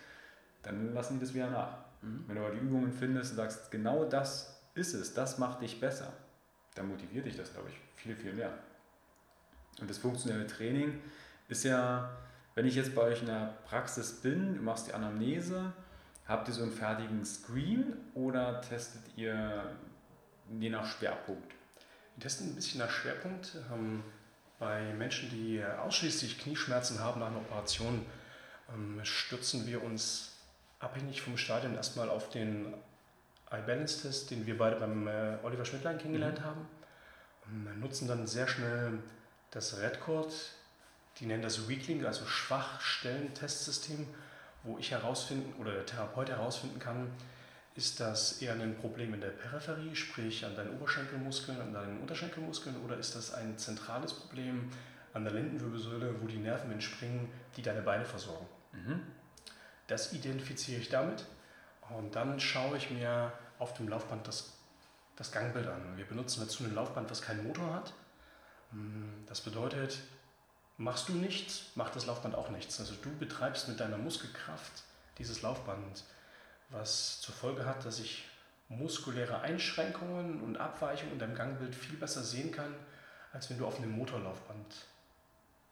[0.63, 1.79] dann lassen die das wieder nach.
[2.03, 2.25] Mhm.
[2.27, 5.81] Wenn du aber die Übungen findest und sagst, genau das ist es, das macht dich
[5.81, 6.13] besser,
[6.75, 8.53] dann motiviert dich das, glaube ich, viel, viel mehr.
[9.81, 10.99] Und das funktionelle Training
[11.49, 12.11] ist ja,
[12.55, 15.73] wenn ich jetzt bei euch in der Praxis bin, du machst die Anamnese,
[16.31, 19.65] Habt ihr so einen fertigen Screen oder testet ihr
[20.61, 21.57] je nach Schwerpunkt?
[22.17, 23.57] Wir testen ein bisschen nach Schwerpunkt.
[23.73, 24.03] Ähm,
[24.59, 28.05] bei Menschen, die ausschließlich Knieschmerzen haben nach einer Operation,
[28.75, 30.33] ähm, stürzen wir uns
[30.79, 32.75] abhängig vom Stadion erstmal auf den
[33.51, 36.45] iBalance-Test, den wir beide beim äh, Oliver Schmidtlein kennengelernt mhm.
[36.45, 36.69] haben.
[37.47, 38.99] Ähm, nutzen dann sehr schnell
[39.51, 40.33] das Redcord,
[41.19, 44.07] die nennen das Weakling, also Schwachstellen-Testsystem
[44.63, 47.11] wo ich herausfinden oder der Therapeut herausfinden kann,
[47.75, 52.77] ist das eher ein Problem in der Peripherie, sprich an deinen Oberschenkelmuskeln, an deinen Unterschenkelmuskeln,
[52.85, 54.71] oder ist das ein zentrales Problem
[55.13, 58.47] an der Lendenwirbelsäule, wo die Nerven entspringen, die deine Beine versorgen?
[58.73, 59.01] Mhm.
[59.87, 61.25] Das identifiziere ich damit
[61.97, 64.53] und dann schaue ich mir auf dem Laufband das,
[65.17, 65.97] das Gangbild an.
[65.97, 67.93] Wir benutzen dazu ein Laufband, das keinen Motor hat.
[69.27, 69.99] Das bedeutet,
[70.81, 72.81] Machst du nichts, macht das Laufband auch nichts.
[72.81, 74.83] Also du betreibst mit deiner Muskelkraft
[75.19, 76.05] dieses Laufband,
[76.71, 78.25] was zur Folge hat, dass ich
[78.69, 82.75] muskuläre Einschränkungen und Abweichungen in deinem Gangbild viel besser sehen kann,
[83.33, 84.87] als wenn du auf einem Motorlaufband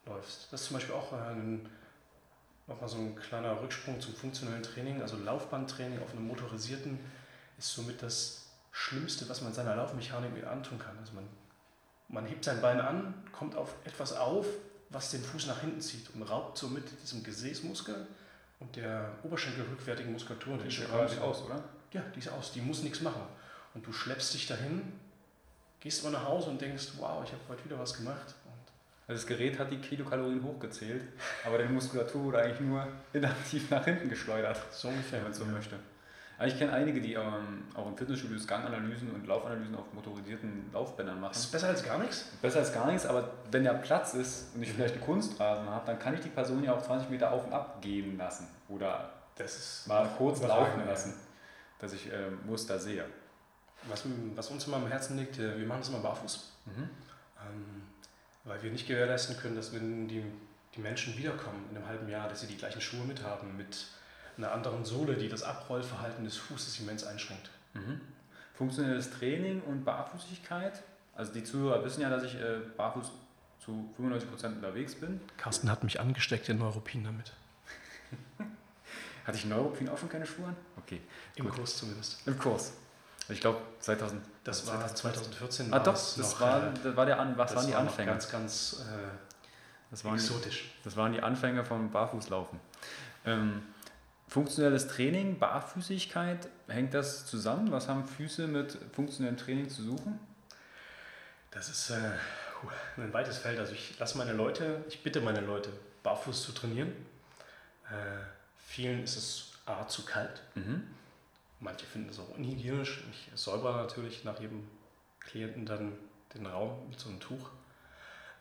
[0.07, 0.53] läufst.
[0.53, 1.69] Das ist zum Beispiel auch ein,
[2.67, 5.01] nochmal so ein kleiner Rücksprung zum funktionellen Training.
[5.01, 6.99] Also Laufbandtraining auf einem motorisierten
[7.57, 10.99] ist somit das Schlimmste, was man seiner Laufmechanik mit antun kann.
[10.99, 11.29] Also man,
[12.09, 14.47] man hebt sein Bein an, kommt auf etwas auf,
[14.91, 18.07] was den Fuß nach hinten zieht und raubt somit diesem Gesäßmuskel
[18.61, 20.59] und der oberschenkelrückwärtigen Muskulatur.
[20.59, 21.63] Die ist quasi aus, oder?
[21.93, 23.23] Ja, die ist aus, die muss nichts machen.
[23.75, 24.93] Und du schleppst dich dahin,
[25.81, 28.35] gehst mal nach Hause und denkst, wow, ich habe heute wieder was gemacht.
[29.07, 31.03] also das Gerät hat die Kilokalorien hochgezählt,
[31.45, 34.61] aber deine Muskulatur wurde eigentlich nur inaktiv nach hinten geschleudert.
[34.73, 35.51] So ungefähr, wenn man so ja.
[35.51, 35.79] möchte.
[36.39, 41.21] Aber ich kenne einige, die ähm, auch im Fitnessstudios Ganganalysen und Laufanalysen auf motorisierten Laufbändern
[41.21, 41.33] machen.
[41.33, 42.27] Das ist besser als gar nichts?
[42.41, 45.85] Besser als gar nichts, aber wenn der Platz ist und ich vielleicht eine Kunstrasen habe,
[45.87, 49.11] dann kann ich die Person ja auch 20 Meter auf und ab gehen lassen oder
[49.87, 51.15] mal kurz laufen lassen,
[51.81, 53.05] dass ich äh, Muster sehe.
[53.85, 56.83] Was, was, uns immer am Herzen liegt, äh, wir machen das immer barfuß, mhm.
[56.83, 57.83] ähm,
[58.45, 60.25] weil wir nicht gewährleisten können, dass wenn die,
[60.75, 63.87] die Menschen wiederkommen in einem halben Jahr, dass sie die gleichen Schuhe mit haben, mit
[64.39, 67.51] einer anderen Sohle, die das Abrollverhalten des Fußes immens einschränkt.
[67.75, 68.01] Mhm.
[68.55, 70.83] Funktionelles Training und Barfußigkeit.
[71.15, 73.11] Also die Zuhörer wissen ja, dass ich äh, barfuß
[73.59, 75.21] zu 95% unterwegs bin.
[75.37, 77.33] Carsten hat mich angesteckt in Neuropin damit.
[79.25, 80.57] Hatte ich Neuropin auch schon keine Schuhe an?
[80.79, 81.03] Okay.
[81.37, 81.57] Im gut.
[81.57, 82.27] Kurs zumindest.
[82.27, 82.73] Im Kurs.
[83.29, 84.23] Ich glaube 2000.
[84.43, 85.73] Das war 2014.
[85.73, 88.13] Ah doch, das, noch, war, das war der An was waren die Anfänger?
[88.13, 89.09] Ganz, ganz äh,
[89.91, 90.73] das waren exotisch.
[90.79, 92.59] Die, das waren die Anfänger vom Barfußlaufen.
[93.27, 93.63] Ähm,
[94.29, 97.73] funktionelles Training, Barfüßigkeit, hängt das zusammen?
[97.73, 100.21] Was haben Füße mit funktionellem Training zu suchen?
[101.51, 102.13] Das ist äh,
[102.97, 103.59] ein weites Feld.
[103.59, 105.71] Also ich lasse meine Leute, ich bitte meine Leute,
[106.03, 106.93] barfuß zu trainieren.
[107.91, 108.21] Äh,
[108.59, 110.43] vielen ist es A zu kalt.
[110.55, 110.83] Mhm.
[111.61, 113.03] Manche finden es auch unhygienisch.
[113.11, 114.69] Ich säuber natürlich nach jedem
[115.21, 115.93] Klienten dann
[116.35, 117.51] den Raum mit so einem Tuch.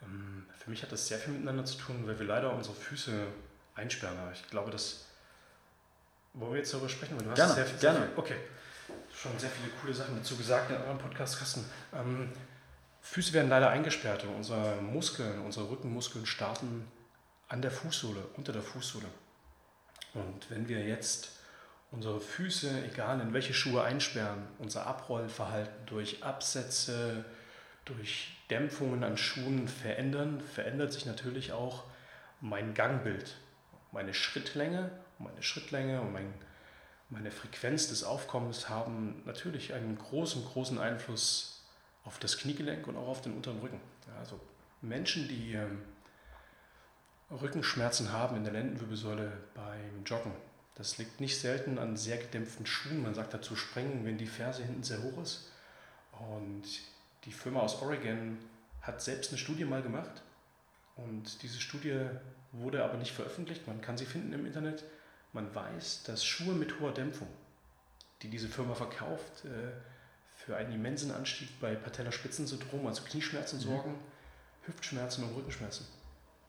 [0.03, 3.25] Ähm, für mich hat das sehr viel miteinander zu tun, weil wir leider unsere Füße
[3.75, 4.17] einsperren.
[4.17, 5.06] Aber ich glaube, dass.
[6.39, 7.17] Wollen wir jetzt darüber sprechen?
[7.19, 7.99] Weil du gerne, sehr viel, gerne.
[7.99, 8.35] Sehr viel, okay.
[9.13, 11.65] Schon sehr viele coole Sachen dazu gesagt in eurem Podcast, Kasten.
[11.93, 12.31] Ähm,
[13.01, 16.85] Füße werden leider eingesperrt und unsere Muskeln, unsere Rückenmuskeln starten
[17.47, 19.07] an der Fußsohle, unter der Fußsohle.
[20.13, 21.31] Und wenn wir jetzt
[21.91, 27.25] unsere Füße, egal in welche Schuhe einsperren, unser Abrollverhalten durch Absätze,
[27.85, 31.83] durch Dämpfungen an Schuhen verändern, verändert sich natürlich auch
[32.41, 33.35] mein Gangbild.
[33.91, 36.33] Meine Schrittlänge, meine Schrittlänge und mein,
[37.09, 41.63] meine Frequenz des Aufkommens haben natürlich einen großen, großen Einfluss
[42.03, 43.81] auf das Kniegelenk und auch auf den unteren Rücken.
[44.17, 44.39] also
[44.81, 45.81] Menschen, die ähm,
[47.29, 50.31] Rückenschmerzen haben in der Lendenwirbelsäule beim Joggen.
[50.75, 53.01] Das liegt nicht selten an sehr gedämpften Schuhen.
[53.01, 55.51] Man sagt dazu sprengen, wenn die Ferse hinten sehr hoch ist.
[56.11, 56.63] Und
[57.25, 58.37] die Firma aus Oregon
[58.81, 60.21] hat selbst eine Studie mal gemacht.
[60.95, 62.05] Und diese Studie
[62.51, 63.67] wurde aber nicht veröffentlicht.
[63.67, 64.83] Man kann sie finden im Internet.
[65.33, 67.27] Man weiß, dass Schuhe mit hoher Dämpfung,
[68.21, 69.71] die diese Firma verkauft, äh,
[70.35, 73.63] für einen immensen Anstieg bei Patellaspitzensyndrom, also Knieschmerzen mhm.
[73.63, 73.99] sorgen,
[74.65, 75.85] Hüftschmerzen und Rückenschmerzen.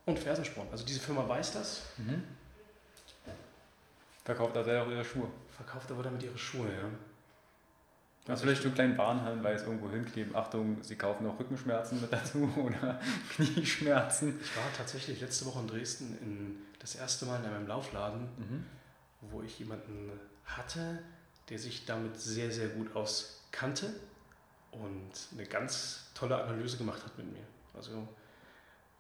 [0.07, 0.69] Und Fersensporn.
[0.71, 1.83] Also diese Firma weiß das.
[1.99, 2.23] Mhm.
[4.25, 5.29] Verkauft aber auch ihre Schuhe.
[5.51, 6.89] Verkauft aber damit ihre Schuhe, ja.
[8.29, 10.37] Also vielleicht so einen kleinen Warnhinweis irgendwo hinkleben.
[10.37, 13.01] Achtung, Sie kaufen noch Rückenschmerzen mit dazu oder
[13.35, 14.39] Knieschmerzen.
[14.41, 18.65] Ich war tatsächlich letzte Woche in Dresden in, das erste Mal in einem Laufladen, mhm.
[19.23, 20.13] wo ich jemanden
[20.45, 20.99] hatte,
[21.49, 23.93] der sich damit sehr, sehr gut auskannte
[24.71, 27.43] und eine ganz tolle Analyse gemacht hat mit mir.
[27.75, 28.07] Also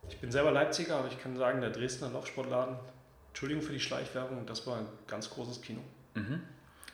[0.09, 2.77] ich bin selber Leipziger, aber ich kann sagen, der Dresdner Laufsportladen,
[3.29, 5.81] Entschuldigung für die Schleichwerbung, das war ein ganz großes Kino.
[6.14, 6.43] Mhm.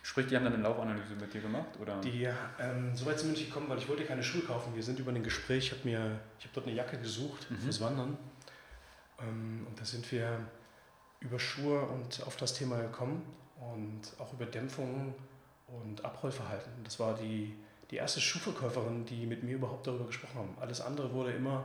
[0.02, 1.80] Sprich, die haben dann eine Laufanalyse mit dir gemacht?
[1.80, 1.98] Oder?
[2.02, 2.28] Die,
[2.60, 4.74] ähm, so weit sind wir nicht gekommen, weil ich wollte keine Schuhe kaufen.
[4.74, 6.18] Wir sind über ein Gespräch, ich habe habe
[6.52, 7.58] dort eine Jacke gesucht mhm.
[7.58, 8.18] fürs Wandern.
[9.20, 10.40] Ähm, und da sind wir
[11.24, 13.24] über Schuhe und auf das Thema gekommen
[13.58, 15.14] und auch über Dämpfung
[15.66, 16.72] und Abrollverhalten.
[16.84, 17.54] Das war die,
[17.90, 20.56] die erste Schuhverkäuferin, die mit mir überhaupt darüber gesprochen haben.
[20.60, 21.64] Alles andere wurde immer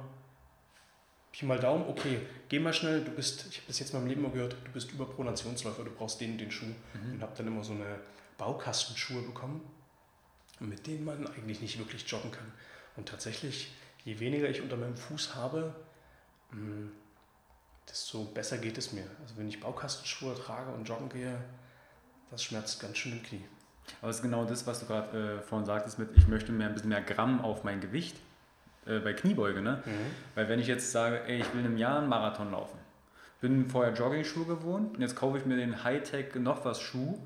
[1.31, 4.07] Pi mal Daumen, okay, geh mal schnell, du bist, ich habe das jetzt mal im
[4.07, 6.65] Leben mal gehört, du bist Überpronationsläufer, du brauchst den den Schuh.
[6.65, 7.13] Mhm.
[7.13, 7.99] Und habe dann immer so eine
[8.37, 9.61] Baukastenschuhe bekommen,
[10.59, 12.51] mit denen man eigentlich nicht wirklich joggen kann.
[12.95, 13.71] Und tatsächlich,
[14.05, 15.75] je weniger ich unter meinem Fuß habe,
[16.51, 16.87] mm,
[17.89, 19.06] desto besser geht es mir.
[19.21, 21.38] Also wenn ich Baukastenschuhe trage und joggen gehe,
[22.32, 23.43] das schmerzt ganz schön im Knie.
[24.02, 26.67] Aber es ist genau das, was du gerade äh, vorhin sagtest mit, ich möchte mehr,
[26.67, 28.17] ein bisschen mehr Gramm auf mein Gewicht
[28.86, 29.62] äh, bei Kniebeuge.
[29.62, 29.82] Ne?
[29.86, 29.91] Mhm.
[30.36, 32.78] Weil wenn ich jetzt sage, ey, ich will in einem Jahr einen Marathon laufen,
[33.41, 37.17] bin vorher Jogging-Schuh gewohnt und jetzt kaufe ich mir den Hightech noch was Schuh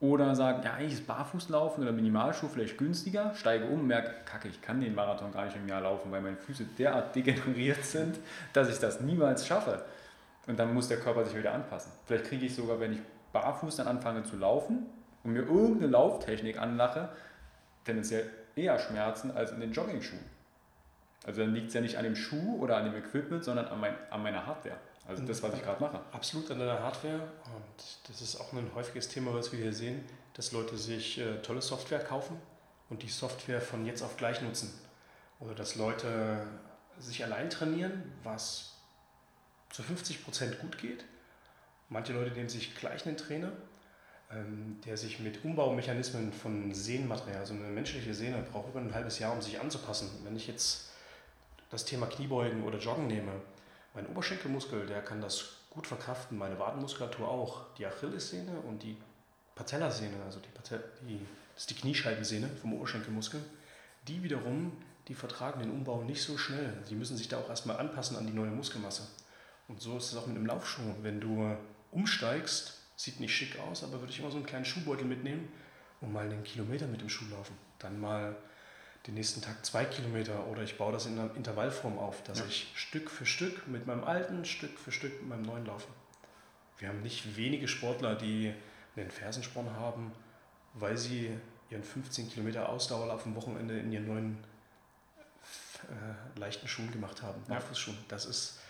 [0.00, 4.62] oder sage, ja, eigentlich ist Barfußlaufen oder Minimalschuh vielleicht günstiger, steige um, merke, kacke, ich
[4.62, 8.18] kann den Marathon gar nicht im Jahr laufen, weil meine Füße derart degeneriert sind,
[8.54, 9.84] dass ich das niemals schaffe.
[10.46, 11.92] Und dann muss der Körper sich wieder anpassen.
[12.06, 13.00] Vielleicht kriege ich sogar, wenn ich
[13.32, 14.86] barfuß dann anfange zu laufen
[15.22, 17.10] und mir irgendeine Lauftechnik anlache,
[17.84, 20.24] tendenziell eher Schmerzen als in den Jogging-Schuhen.
[21.26, 23.78] Also dann liegt es ja nicht an dem Schuh oder an dem Equipment, sondern an,
[23.78, 24.76] mein, an meiner Hardware.
[25.10, 26.00] Also das, was ich gerade mache.
[26.12, 27.20] Absolut an deiner Hardware.
[27.54, 31.42] Und das ist auch ein häufiges Thema, was wir hier sehen, dass Leute sich äh,
[31.42, 32.40] tolle Software kaufen
[32.88, 34.72] und die Software von jetzt auf gleich nutzen.
[35.40, 36.46] Oder dass Leute
[36.98, 38.76] sich allein trainieren, was
[39.70, 41.04] zu 50% gut geht.
[41.88, 43.52] Manche Leute nehmen sich gleich einen Trainer,
[44.30, 49.18] ähm, der sich mit Umbaumechanismen von Sehnenmaterial, also eine menschliche Sehne, braucht über ein halbes
[49.18, 50.08] Jahr, um sich anzupassen.
[50.22, 50.90] Wenn ich jetzt
[51.70, 53.32] das Thema Kniebeugen oder Joggen nehme,
[53.94, 57.74] mein Oberschenkelmuskel, der kann das gut verkraften, meine Wadenmuskulatur auch.
[57.78, 58.96] Die Achillessehne und die
[59.54, 61.20] Patellasehne, also die, Patel die,
[61.54, 63.40] das ist die Kniescheibensehne vom Oberschenkelmuskel,
[64.08, 64.72] die wiederum,
[65.08, 66.72] die vertragen den Umbau nicht so schnell.
[66.88, 69.06] Die müssen sich da auch erstmal anpassen an die neue Muskelmasse.
[69.68, 70.94] Und so ist es auch mit dem Laufschuh.
[71.02, 71.56] Wenn du
[71.90, 75.48] umsteigst, sieht nicht schick aus, aber würde ich immer so einen kleinen Schuhbeutel mitnehmen
[76.00, 77.56] und mal einen Kilometer mit dem Schuh laufen.
[77.78, 78.36] Dann mal
[79.06, 82.44] den nächsten Tag zwei Kilometer oder ich baue das in einer Intervallform auf, dass ja.
[82.46, 85.88] ich Stück für Stück mit meinem alten, Stück für Stück mit meinem neuen laufe.
[86.78, 88.52] Wir haben nicht wenige Sportler, die
[88.96, 90.12] einen Fersensporn haben,
[90.74, 91.30] weil sie
[91.70, 94.38] ihren 15 Kilometer Ausdauerlauf am Wochenende in ihren neuen
[95.88, 97.98] äh, leichten Schuhen gemacht haben, Barfußschuhen.
[98.08, 98.60] Das ist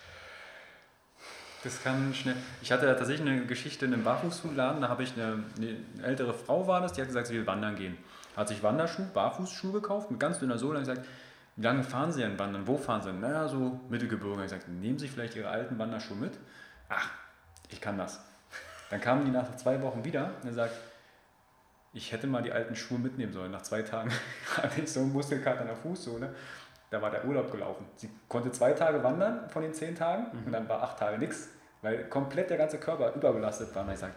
[1.63, 2.35] das kann schnell.
[2.63, 6.65] Ich hatte tatsächlich eine Geschichte in einem Barfußschuhladen, da habe ich eine, eine, ältere Frau
[6.65, 7.97] war das, die hat gesagt, sie will wandern gehen.
[8.35, 11.05] Hat sich Wanderschuh, Barfußschuh gekauft mit ganz dünner Sohle und gesagt,
[11.55, 12.65] wie lange fahren Sie denn wandern?
[12.65, 13.19] Wo fahren Sie denn?
[13.19, 14.37] Naja, so Mittelgebirge.
[14.37, 16.33] Ich gesagt, nehmen Sie vielleicht Ihre alten Wanderschuhe mit?
[16.87, 17.09] Ach,
[17.69, 18.21] ich kann das.
[18.89, 20.73] Dann kamen die nach zwei Wochen wieder und er sagt,
[21.93, 23.51] ich hätte mal die alten Schuhe mitnehmen sollen.
[23.51, 24.11] Nach zwei Tagen
[24.57, 26.33] hatte ich so einen Muskelkater an der Fußsohle.
[26.89, 27.85] Da war der Urlaub gelaufen.
[27.95, 30.45] Sie konnte zwei Tage wandern von den zehn Tagen mhm.
[30.45, 31.49] und dann war acht Tage nichts,
[31.81, 33.85] weil komplett der ganze Körper überbelastet war.
[33.85, 34.13] Und ich sage,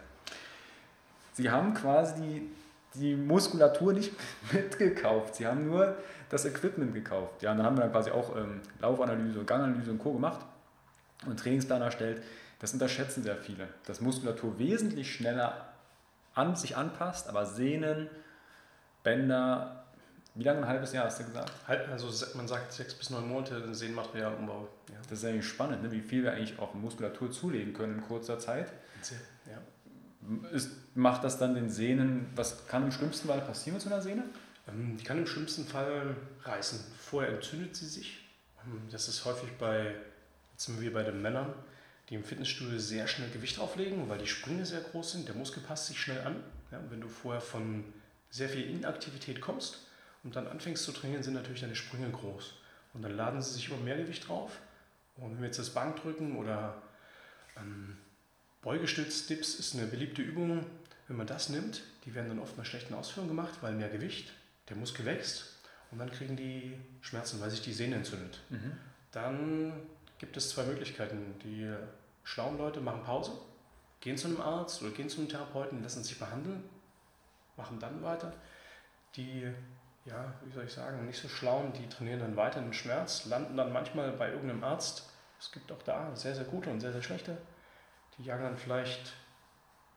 [1.33, 2.51] Sie haben quasi die,
[2.95, 4.13] die Muskulatur nicht
[4.51, 5.35] mitgekauft.
[5.35, 5.97] Sie haben nur
[6.29, 7.41] das Equipment gekauft.
[7.43, 10.13] Ja, und dann haben wir dann quasi auch ähm, Laufanalyse und Ganganalyse und Co.
[10.13, 10.39] gemacht
[11.25, 12.23] und Trainingsplan erstellt.
[12.59, 15.73] Das unterschätzen sehr viele, dass Muskulatur wesentlich schneller
[16.33, 18.09] an sich anpasst, aber Sehnen,
[19.03, 19.85] Bänder,
[20.33, 21.51] wie lange ein halbes Jahr hast du gesagt?
[21.67, 24.67] Also man sagt sechs bis neun Monate Sehnenmaterialumbau.
[24.89, 24.95] Ja.
[25.09, 25.91] Das ist eigentlich spannend, ne?
[25.91, 28.73] wie viel wir eigentlich auf Muskulatur zulegen können in kurzer Zeit.
[29.49, 29.57] Ja.
[30.51, 34.01] Ist, macht das dann den Sehnen, was kann im schlimmsten Fall passieren mit so einer
[34.01, 34.23] Sehne?
[34.67, 36.79] Ähm, die kann im schlimmsten Fall reißen.
[36.99, 38.25] Vorher entzündet sie sich.
[38.63, 39.95] Ähm, das ist häufig bei,
[40.51, 41.53] jetzt sind wir bei den Männern,
[42.09, 45.61] die im Fitnessstudio sehr schnell Gewicht auflegen, weil die Sprünge sehr groß sind, der Muskel
[45.63, 46.37] passt sich schnell an.
[46.71, 47.83] Ja, wenn du vorher von
[48.29, 49.87] sehr viel Inaktivität kommst
[50.23, 52.53] und dann anfängst zu trainieren, sind natürlich deine Sprünge groß.
[52.93, 54.51] Und dann laden sie sich immer mehr Gewicht drauf.
[55.17, 56.81] Und wenn wir jetzt das Bankdrücken oder
[57.57, 57.97] ähm,
[58.65, 60.65] Beugestütz, Dips ist eine beliebte Übung.
[61.07, 64.33] Wenn man das nimmt, die werden dann oft bei schlechten Ausführungen gemacht, weil mehr Gewicht,
[64.69, 65.59] der Muskel wächst
[65.91, 68.39] und dann kriegen die Schmerzen, weil sich die Sehne entzündet.
[68.49, 68.71] Mhm.
[69.11, 69.73] Dann
[70.17, 71.35] gibt es zwei Möglichkeiten.
[71.43, 71.71] Die
[72.23, 73.33] schlauen Leute machen Pause,
[74.01, 76.63] gehen zu einem Arzt oder gehen zu einem Therapeuten, lassen sich behandeln,
[77.57, 78.33] machen dann weiter.
[79.15, 79.43] Die,
[80.05, 83.57] ja, wie soll ich sagen, nicht so schlauen, die trainieren dann weiter den Schmerz, landen
[83.57, 85.07] dann manchmal bei irgendeinem Arzt.
[85.39, 87.37] Es gibt auch da sehr, sehr gute und sehr, sehr schlechte.
[88.17, 89.13] Die jagen dann vielleicht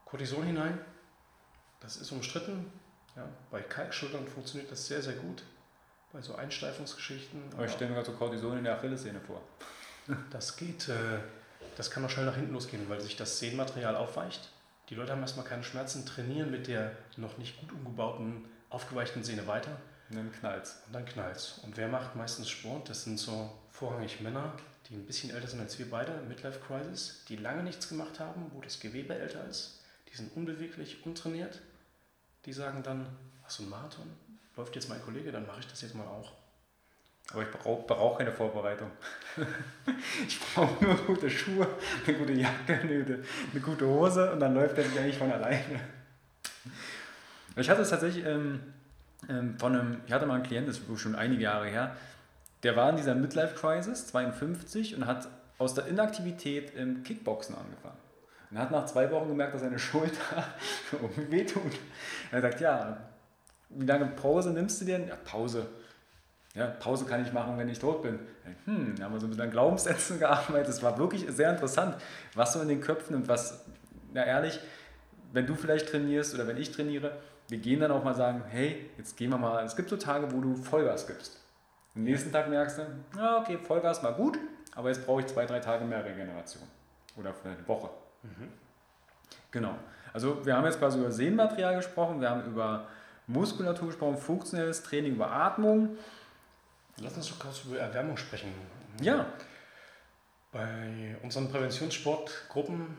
[0.05, 0.79] Cortison hinein.
[1.79, 2.71] Das ist umstritten.
[3.15, 5.43] Ja, bei Kalkschultern funktioniert das sehr, sehr gut.
[6.11, 7.41] Bei so Einsteifungsgeschichten.
[7.53, 9.41] Aber ich stelle mir gerade so Cortison in der Achillessehne vor.
[10.31, 11.19] Das geht, äh,
[11.77, 14.49] das kann auch schnell nach hinten losgehen, weil sich das Sehnenmaterial aufweicht.
[14.89, 19.45] Die Leute haben erstmal keine Schmerzen, trainieren mit der noch nicht gut umgebauten, aufgeweichten Sehne
[19.45, 19.77] weiter.
[20.09, 20.81] Und dann knallt's.
[20.87, 21.59] Und dann knallt's.
[21.59, 22.89] Und wer macht meistens Sport?
[22.89, 24.53] Das sind so vorrangig Männer,
[24.89, 28.51] die ein bisschen älter sind als wir beide, Midlife Crisis, die lange nichts gemacht haben,
[28.53, 29.81] wo das Gewebe älter ist.
[30.11, 31.61] Die sind unbeweglich, untrainiert.
[32.45, 33.05] Die sagen dann,
[33.45, 34.09] ach so ein Marathon,
[34.55, 36.33] läuft jetzt mein Kollege, dann mache ich das jetzt mal auch.
[37.31, 38.89] Aber ich brauche brauch keine Vorbereitung.
[40.27, 41.67] ich brauche nur gute Schuhe,
[42.07, 45.79] eine gute Jacke, eine, eine, gute Hose und dann läuft sich eigentlich von alleine.
[47.55, 48.61] Ich hatte es tatsächlich ähm,
[49.27, 51.95] ähm, von einem, ich hatte mal einen Klienten, das ist schon einige Jahre her,
[52.63, 57.97] der war in dieser Midlife-Crisis, 52, und hat aus der Inaktivität im Kickboxen angefangen.
[58.51, 60.43] Und hat nach zwei Wochen gemerkt, dass seine Schulter
[60.91, 61.73] irgendwie wehtut.
[62.31, 62.97] Er sagt, ja,
[63.69, 65.07] wie lange Pause nimmst du denn?
[65.07, 65.67] Ja, Pause
[66.55, 68.19] ja, Pause kann ich machen, wenn ich tot bin.
[68.65, 70.67] Hm, da haben wir so ein bisschen Glaubenssätzen gearbeitet.
[70.67, 71.95] Das war wirklich sehr interessant,
[72.33, 73.65] was so in den Köpfen und was,
[74.13, 74.59] na ehrlich,
[75.31, 77.17] wenn du vielleicht trainierst oder wenn ich trainiere,
[77.49, 80.31] wir gehen dann auch mal sagen, hey, jetzt gehen wir mal, es gibt so Tage,
[80.31, 81.39] wo du Vollgas gibst.
[81.95, 82.83] Am nächsten Tag merkst du,
[83.17, 84.37] ja, okay, Vollgas war gut,
[84.75, 86.63] aber jetzt brauche ich zwei, drei Tage mehr Regeneration.
[87.17, 87.89] Oder vielleicht eine Woche.
[88.23, 88.49] Mhm.
[89.51, 89.75] Genau.
[90.13, 92.87] Also wir haben jetzt quasi über Sehnenmaterial gesprochen, wir haben über
[93.27, 95.97] Muskulatur gesprochen, funktionelles Training, über Atmung.
[96.97, 98.53] Lass uns doch kurz über Erwärmung sprechen.
[99.01, 99.25] Ja.
[100.51, 102.97] Bei unseren Präventionssportgruppen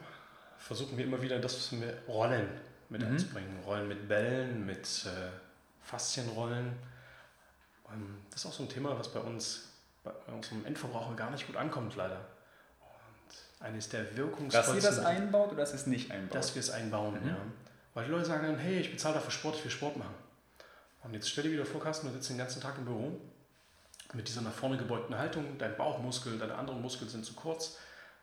[0.58, 2.48] versuchen wir immer wieder das mit Rollen
[2.90, 3.08] mit mhm.
[3.08, 3.58] einzubringen.
[3.64, 5.30] Rollen mit Bällen, mit äh,
[5.82, 6.72] Faszienrollen.
[7.92, 9.68] Ähm, das ist auch so ein Thema, was bei uns,
[10.04, 12.20] bei unserem Endverbraucher gar nicht gut ankommt, leider.
[12.80, 14.76] Und eines der wirkungsvollsten...
[14.76, 16.34] Dass ihr das einbaut oder dass es nicht einbaut?
[16.34, 17.28] Dass wir es einbauen, mhm.
[17.28, 17.36] ja.
[17.94, 20.14] Weil die Leute sagen dann, hey, ich bezahle dafür Sport, ich will Sport machen.
[21.02, 23.18] Und jetzt stell dir wieder vor, Carsten, du sitzt den ganzen Tag im Büro
[24.12, 27.78] mit dieser nach vorne gebeugten Haltung, dein Bauchmuskel, deine anderen Muskeln sind zu kurz,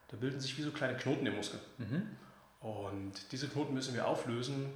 [0.09, 1.59] da bilden sich wie so kleine Knoten im Muskel.
[1.77, 2.09] Mhm.
[2.59, 4.69] Und diese Knoten müssen wir auflösen.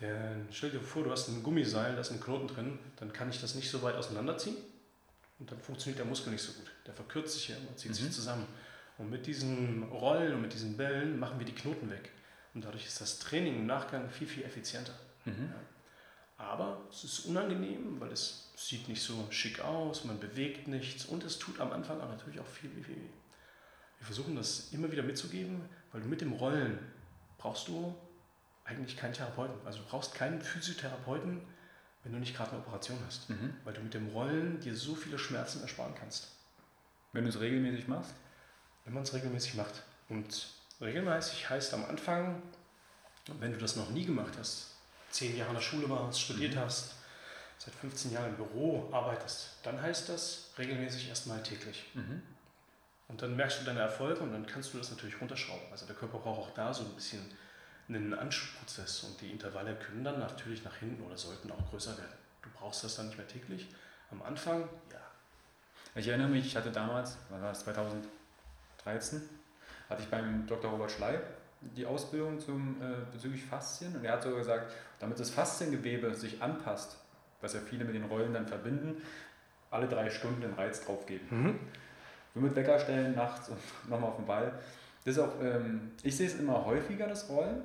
[0.00, 3.30] Denn stell dir vor, du hast ein Gummiseil, da ist ein Knoten drin, dann kann
[3.30, 4.56] ich das nicht so weit auseinanderziehen
[5.38, 6.70] und dann funktioniert der Muskel nicht so gut.
[6.86, 7.96] Der verkürzt sich ja immer, zieht mhm.
[7.96, 8.46] sich zusammen.
[8.98, 12.10] Und mit diesen Rollen und mit diesen Bällen machen wir die Knoten weg.
[12.54, 14.94] Und dadurch ist das Training im Nachgang viel, viel effizienter.
[15.24, 15.50] Mhm.
[15.50, 16.44] Ja.
[16.44, 21.24] Aber es ist unangenehm, weil es sieht nicht so schick aus, man bewegt nichts und
[21.24, 23.08] es tut am Anfang auch natürlich auch viel weh.
[23.98, 26.78] Wir versuchen das immer wieder mitzugeben, weil du mit dem Rollen
[27.38, 27.94] brauchst du
[28.64, 29.54] eigentlich keinen Therapeuten.
[29.66, 31.42] Also du brauchst keinen Physiotherapeuten,
[32.04, 33.30] wenn du nicht gerade eine Operation hast.
[33.30, 33.54] Mhm.
[33.64, 36.28] Weil du mit dem Rollen dir so viele Schmerzen ersparen kannst.
[37.12, 38.14] Wenn du es regelmäßig machst?
[38.84, 39.82] Wenn man es regelmäßig macht.
[40.08, 40.48] Und
[40.80, 42.42] regelmäßig heißt am Anfang,
[43.38, 44.74] wenn du das noch nie gemacht hast,
[45.10, 46.60] zehn Jahre in der Schule warst, studiert mhm.
[46.60, 46.94] hast,
[47.58, 51.90] seit 15 Jahren im Büro arbeitest, dann heißt das regelmäßig erstmal täglich.
[51.94, 52.22] Mhm.
[53.06, 55.66] Und dann merkst du deine Erfolge und dann kannst du das natürlich runterschrauben.
[55.70, 57.20] Also der Körper braucht auch da so ein bisschen
[57.94, 62.16] einen Anschubprozess und die Intervalle können dann natürlich nach hinten oder sollten auch größer werden.
[62.42, 63.68] Du brauchst das dann nicht mehr täglich.
[64.10, 64.98] Am Anfang, ja.
[65.94, 69.22] Ich erinnere mich, ich hatte damals, was war das, 2013,
[69.88, 70.70] hatte ich beim Dr.
[70.70, 71.18] Robert Schley
[71.76, 76.42] die Ausbildung zum, äh, bezüglich Faszien und er hat sogar gesagt, damit das Fasziengewebe sich
[76.42, 76.96] anpasst,
[77.40, 79.00] was ja viele mit den Rollen dann verbinden,
[79.70, 81.26] alle drei Stunden den Reiz drauf geben.
[81.30, 81.60] Mhm.
[82.34, 84.52] So mit Wecker stellen nachts und nochmal auf den Ball.
[85.04, 87.62] Das ist auch, ähm, ich sehe es immer häufiger, das Rollen,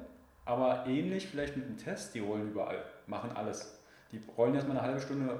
[0.48, 3.80] aber ähnlich vielleicht mit dem Test, die rollen überall, machen alles.
[4.12, 5.40] Die rollen erstmal eine halbe Stunde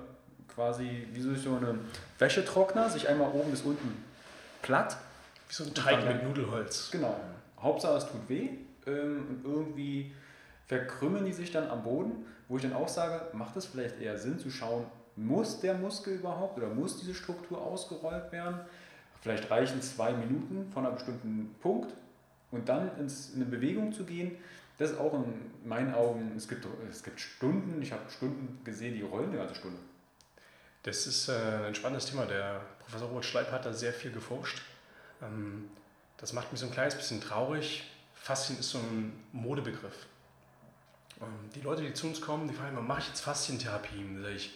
[0.54, 1.80] quasi wie so eine
[2.20, 4.04] Wäschetrockner, sich einmal oben bis unten
[4.62, 4.98] platt.
[5.48, 6.92] Wie so ein Teig mit Nudelholz.
[6.92, 7.18] Genau.
[7.60, 8.50] Hauptsache es tut weh
[8.86, 10.12] ähm, und irgendwie
[10.68, 14.18] verkrümmen die sich dann am Boden, wo ich dann auch sage, macht es vielleicht eher
[14.18, 14.86] Sinn zu schauen,
[15.16, 18.60] muss der Muskel überhaupt oder muss diese Struktur ausgerollt werden?
[19.22, 21.94] Vielleicht reichen zwei Minuten von einem bestimmten Punkt
[22.52, 24.38] und dann ins, in eine Bewegung zu gehen.
[24.78, 28.94] Das ist auch in meinen Augen, es gibt, es gibt Stunden, ich habe Stunden gesehen,
[28.94, 29.80] die rollen eine ganze Stunde.
[30.84, 32.26] Das ist äh, ein spannendes Thema.
[32.26, 34.62] Der Professor Robert Schleip hat da sehr viel geforscht.
[35.22, 35.70] Ähm,
[36.18, 37.90] das macht mich so ein kleines bisschen traurig.
[38.14, 40.06] Faszien ist so ein Modebegriff.
[41.20, 44.06] Ähm, die Leute, die zu uns kommen, die fragen immer, mache ich jetzt Faszientherapie?
[44.16, 44.56] Da sage ich,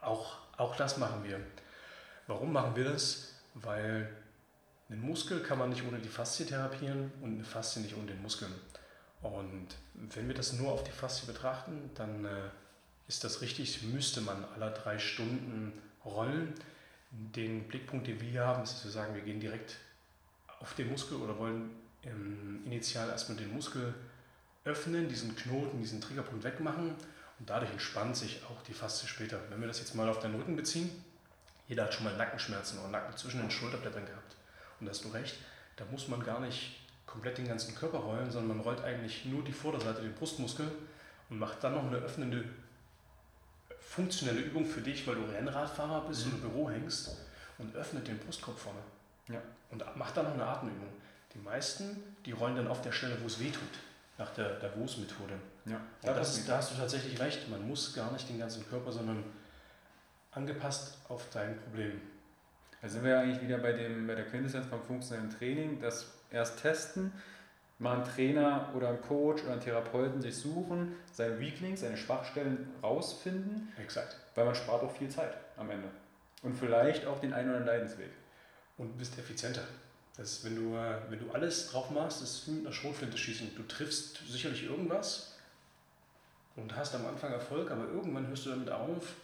[0.00, 1.40] auch, auch das machen wir.
[2.26, 3.32] Warum machen wir das?
[3.54, 4.08] weil
[4.88, 8.22] einen Muskel kann man nicht ohne die Faszie therapieren und eine Faszie nicht ohne den
[8.22, 8.48] Muskel.
[9.22, 12.50] Und wenn wir das nur auf die Faszie betrachten, dann äh,
[13.08, 15.72] ist das richtig, müsste man alle drei Stunden
[16.04, 16.54] rollen.
[17.10, 19.76] Den Blickpunkt, den wir hier haben, ist, wir sagen, wir gehen direkt
[20.60, 21.70] auf den Muskel oder wollen
[22.04, 23.94] ähm, initial erstmal den Muskel
[24.64, 26.94] öffnen, diesen Knoten, diesen Triggerpunkt wegmachen
[27.38, 29.40] und dadurch entspannt sich auch die Faszie später.
[29.50, 30.90] Wenn wir das jetzt mal auf deinen Rücken beziehen,
[31.68, 34.36] jeder hat schon mal Nackenschmerzen oder Nacken zwischen den Schulterblättern gehabt.
[34.78, 35.36] Und da hast du recht,
[35.76, 36.81] da muss man gar nicht
[37.12, 40.66] komplett den ganzen Körper rollen, sondern man rollt eigentlich nur die Vorderseite, den Brustmuskel
[41.28, 42.42] und macht dann noch eine öffnende,
[43.78, 46.32] funktionelle Übung für dich, weil du Rennradfahrer bist mhm.
[46.32, 47.14] und im Büro hängst
[47.58, 48.78] und öffnet den Brustkorb vorne.
[49.28, 49.42] Ja.
[49.70, 50.88] Und macht dann noch eine Atemübung.
[51.34, 53.62] Die meisten, die rollen dann auf der Stelle, wo es weh tut,
[54.16, 55.34] nach der Davos-Methode.
[55.66, 57.48] Ja, da, das, da hast du tatsächlich recht.
[57.50, 59.22] Man muss gar nicht den ganzen Körper, sondern
[60.30, 62.00] angepasst auf dein Problem.
[62.80, 66.60] Da sind wir eigentlich wieder bei, dem, bei der Quintessenz vom funktionellen Training, das erst
[66.60, 67.12] testen,
[67.78, 72.68] mal einen Trainer oder einen Coach oder einen Therapeuten sich suchen, seine Weaklings, seine Schwachstellen
[72.82, 73.72] rausfinden.
[73.78, 74.16] Exakt.
[74.34, 75.88] Weil man spart auch viel Zeit am Ende.
[76.42, 78.10] Und vielleicht auch den einen oder anderen Leidensweg.
[78.78, 79.62] Und bist effizienter.
[80.16, 80.76] Das ist, wenn, du,
[81.08, 83.54] wenn du alles drauf machst, ist es wie mit einer Schrotflinte schießen.
[83.56, 85.38] Du triffst sicherlich irgendwas
[86.56, 89.14] und hast am Anfang Erfolg, aber irgendwann hörst du damit auf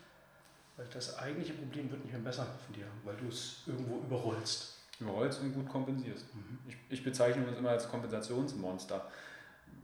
[0.78, 4.77] weil das eigentliche Problem wird nicht mehr besser von dir, weil du es irgendwo überrollst.
[5.00, 6.34] Überrollst und gut kompensierst.
[6.34, 6.58] Mhm.
[6.66, 9.06] Ich, ich bezeichne uns immer als Kompensationsmonster.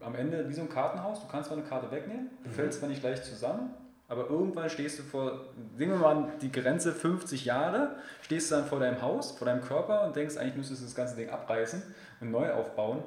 [0.01, 2.55] Am Ende wie so ein Kartenhaus, du kannst mal eine Karte wegnehmen, du mhm.
[2.55, 3.71] fällst zwar nicht gleich zusammen,
[4.09, 5.47] aber irgendwann stehst du vor,
[5.77, 9.63] sehen wir mal die Grenze 50 Jahre, stehst du dann vor deinem Haus, vor deinem
[9.63, 11.83] Körper und denkst, eigentlich müsstest du das ganze Ding abreißen
[12.21, 13.03] und neu aufbauen.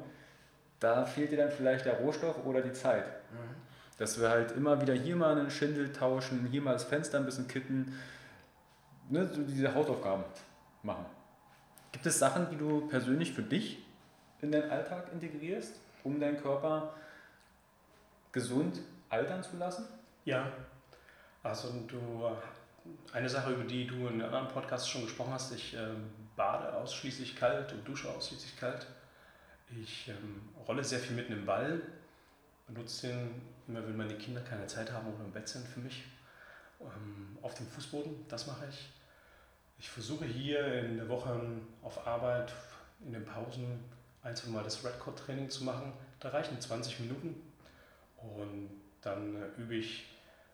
[0.80, 3.06] Da fehlt dir dann vielleicht der Rohstoff oder die Zeit.
[3.06, 3.56] Mhm.
[4.00, 7.26] Dass wir halt immer wieder hier mal einen Schindel tauschen, hier mal das Fenster ein
[7.26, 7.94] bisschen kitten,
[9.10, 10.24] ne, so diese Hausaufgaben
[10.84, 11.06] machen.
[11.92, 13.80] Gibt es Sachen, die du persönlich für dich
[14.42, 16.94] in deinen Alltag integrierst, um deinen Körper
[18.32, 18.80] gesund
[19.10, 19.86] altern zu lassen?
[20.26, 20.52] Ja,
[21.44, 22.30] also du,
[23.14, 25.88] eine Sache, über die du in anderen Podcast schon gesprochen hast, ich äh,
[26.36, 28.86] bade ausschließlich kalt und dusche ausschließlich kalt.
[29.82, 31.82] Ich ähm, rolle sehr viel mit einem Ball,
[32.68, 36.06] benutze den immer, wenn meine Kinder keine Zeit haben oder im Bett sind für mich.
[36.80, 38.90] Ähm, auf dem Fußboden, das mache ich.
[39.80, 41.40] Ich versuche hier in der Woche
[41.82, 42.54] auf Arbeit,
[43.06, 43.84] in den Pausen,
[44.24, 45.94] ein, zwei Mal das Redcord Training zu machen.
[46.20, 47.36] Da reichen 20 Minuten
[48.18, 48.70] und
[49.02, 50.08] dann äh, übe ich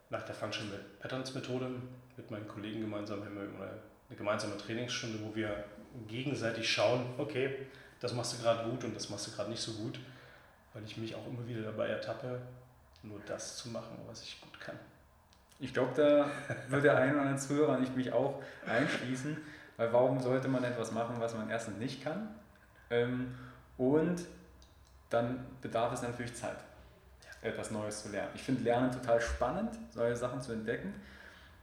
[0.09, 1.69] nach der Functional Patterns Methode
[2.17, 5.63] mit meinen Kollegen gemeinsam immer eine gemeinsame Trainingsstunde, wo wir
[6.07, 7.67] gegenseitig schauen, okay,
[8.01, 9.97] das machst du gerade gut und das machst du gerade nicht so gut
[10.73, 12.41] weil ich mich auch immer wieder dabei ertappe,
[13.03, 14.77] nur das zu machen, was ich gut kann.
[15.63, 16.29] Ich glaube, da
[16.67, 19.37] wird der eine oder andere Zuhörer ich mich auch einschließen,
[19.77, 22.35] weil warum sollte man etwas machen, was man erstens nicht kann?
[22.89, 23.33] Ähm,
[23.77, 24.25] und
[25.09, 26.57] dann bedarf es natürlich Zeit,
[27.41, 28.31] etwas Neues zu lernen.
[28.35, 30.93] Ich finde Lernen total spannend, neue Sachen zu entdecken.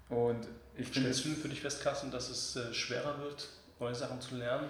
[0.08, 1.12] Und ich finde.
[1.12, 4.66] Stellst du für dich fest, Carsten, dass es äh, schwerer wird, neue Sachen zu lernen?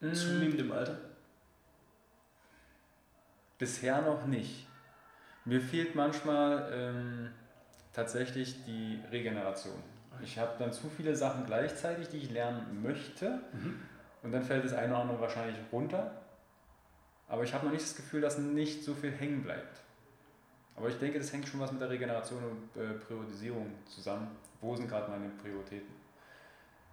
[0.00, 0.16] Mit mm.
[0.16, 0.98] zunehmendem Alter?
[3.56, 4.66] Bisher noch nicht.
[5.44, 7.30] Mir fehlt manchmal ähm,
[7.94, 9.82] tatsächlich die Regeneration.
[10.22, 13.40] Ich habe dann zu viele Sachen gleichzeitig, die ich lernen möchte.
[13.52, 13.80] Mhm.
[14.22, 16.10] Und dann fällt das eine oder andere wahrscheinlich runter.
[17.28, 19.80] Aber ich habe noch nicht das Gefühl, dass nicht so viel hängen bleibt.
[20.76, 24.28] Aber ich denke, das hängt schon was mit der Regeneration und äh, Priorisierung zusammen.
[24.60, 25.94] Wo sind gerade meine Prioritäten?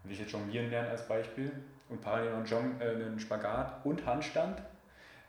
[0.03, 1.51] Wenn ich jetzt jonglieren lerne als Beispiel
[1.89, 4.61] und parallel noch einen, äh, einen Spagat und Handstand,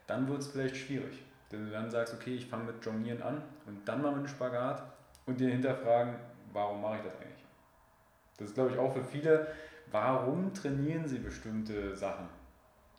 [0.07, 1.23] dann wird es vielleicht schwierig.
[1.51, 4.29] Wenn du dann sagst, okay, ich fange mit Jonglieren an und dann mal mit einem
[4.29, 4.83] Spagat
[5.27, 6.15] und dir hinterfragen,
[6.53, 7.45] warum mache ich das eigentlich?
[8.39, 9.47] Das ist, glaube ich, auch für viele,
[9.91, 12.29] warum trainieren sie bestimmte Sachen?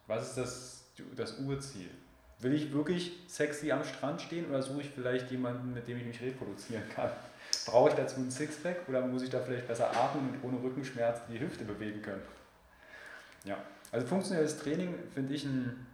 [0.08, 1.90] Was ist das, das Urziel?
[2.40, 6.06] Will ich wirklich sexy am Strand stehen oder suche ich vielleicht jemanden, mit dem ich
[6.06, 7.10] mich reproduzieren kann?
[7.66, 11.22] Brauche ich dazu ein Sixpack oder muss ich da vielleicht besser atmen und ohne Rückenschmerz
[11.30, 12.22] die Hüfte bewegen können?
[13.46, 13.58] Ja,
[13.92, 15.86] also funktionelles Training finde ich ein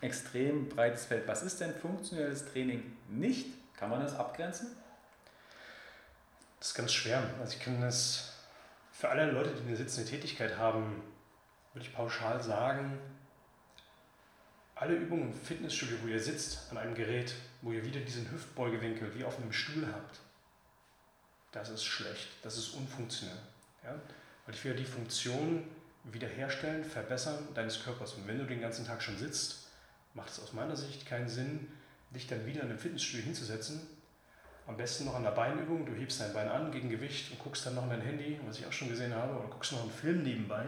[0.00, 1.26] extrem breites Feld.
[1.26, 3.48] Was ist denn funktionelles Training nicht?
[3.76, 4.68] Kann man das abgrenzen?
[6.60, 7.22] Das ist ganz schwer.
[7.40, 8.34] Also ich kann das
[8.92, 11.02] für alle Leute, die eine sitzende Tätigkeit haben,
[11.72, 12.98] würde ich pauschal sagen,
[14.74, 19.14] alle Übungen im Fitnessstudio, wo ihr sitzt an einem Gerät, wo ihr wieder diesen Hüftbeugewinkel
[19.14, 20.20] wie auf einem Stuhl habt,
[21.52, 23.36] das ist schlecht, das ist unfunktionell.
[23.82, 23.94] Ja?
[24.46, 25.64] Weil ich will die Funktion
[26.04, 28.14] wiederherstellen, verbessern deines Körpers.
[28.14, 29.68] Und wenn du den ganzen Tag schon sitzt,
[30.14, 31.68] macht es aus meiner Sicht keinen Sinn,
[32.10, 33.86] dich dann wieder in einem Fitnessstudio hinzusetzen.
[34.70, 37.66] Am besten noch an der Beinübung, du hebst dein Bein an gegen Gewicht und guckst
[37.66, 39.90] dann noch in dein Handy, was ich auch schon gesehen habe, oder guckst noch einen
[39.90, 40.64] Film nebenbei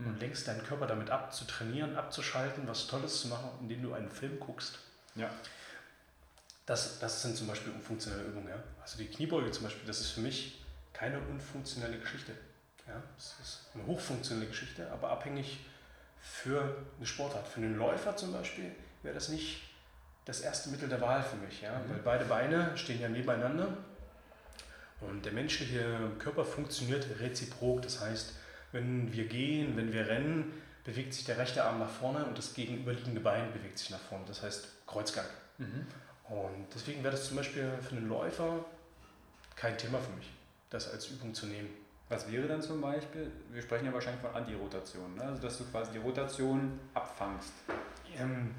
[0.00, 0.18] und hm.
[0.18, 4.10] lenkst deinen Körper damit ab, zu trainieren, abzuschalten, was Tolles zu machen, indem du einen
[4.10, 4.80] Film guckst.
[5.14, 5.30] Ja.
[6.66, 8.48] Das, das sind zum Beispiel unfunktionelle Übungen.
[8.48, 8.60] Ja?
[8.82, 10.60] Also die Kniebeuge zum Beispiel, das ist für mich
[10.92, 12.32] keine unfunktionelle Geschichte.
[12.88, 13.00] Ja?
[13.14, 15.60] Das ist eine hochfunktionelle Geschichte, aber abhängig
[16.20, 17.46] für eine Sportart.
[17.46, 19.62] Für einen Läufer zum Beispiel wäre das nicht
[20.26, 21.78] das erste Mittel der Wahl für mich, ja?
[21.78, 21.90] Mhm.
[21.90, 23.68] weil beide Beine stehen ja nebeneinander
[25.00, 27.82] und der menschliche Körper funktioniert reziprok.
[27.82, 28.34] Das heißt,
[28.72, 30.52] wenn wir gehen, wenn wir rennen,
[30.84, 34.24] bewegt sich der rechte Arm nach vorne und das gegenüberliegende Bein bewegt sich nach vorne.
[34.26, 35.26] Das heißt Kreuzgang.
[35.58, 35.86] Mhm.
[36.28, 38.64] Und deswegen wäre das zum Beispiel für einen Läufer
[39.54, 40.30] kein Thema für mich,
[40.70, 41.68] das als Übung zu nehmen.
[42.08, 45.22] Was wäre dann zum Beispiel, wir sprechen ja wahrscheinlich von Antirotation, ne?
[45.22, 47.52] also dass du quasi die Rotation abfangst.
[48.16, 48.54] Ähm,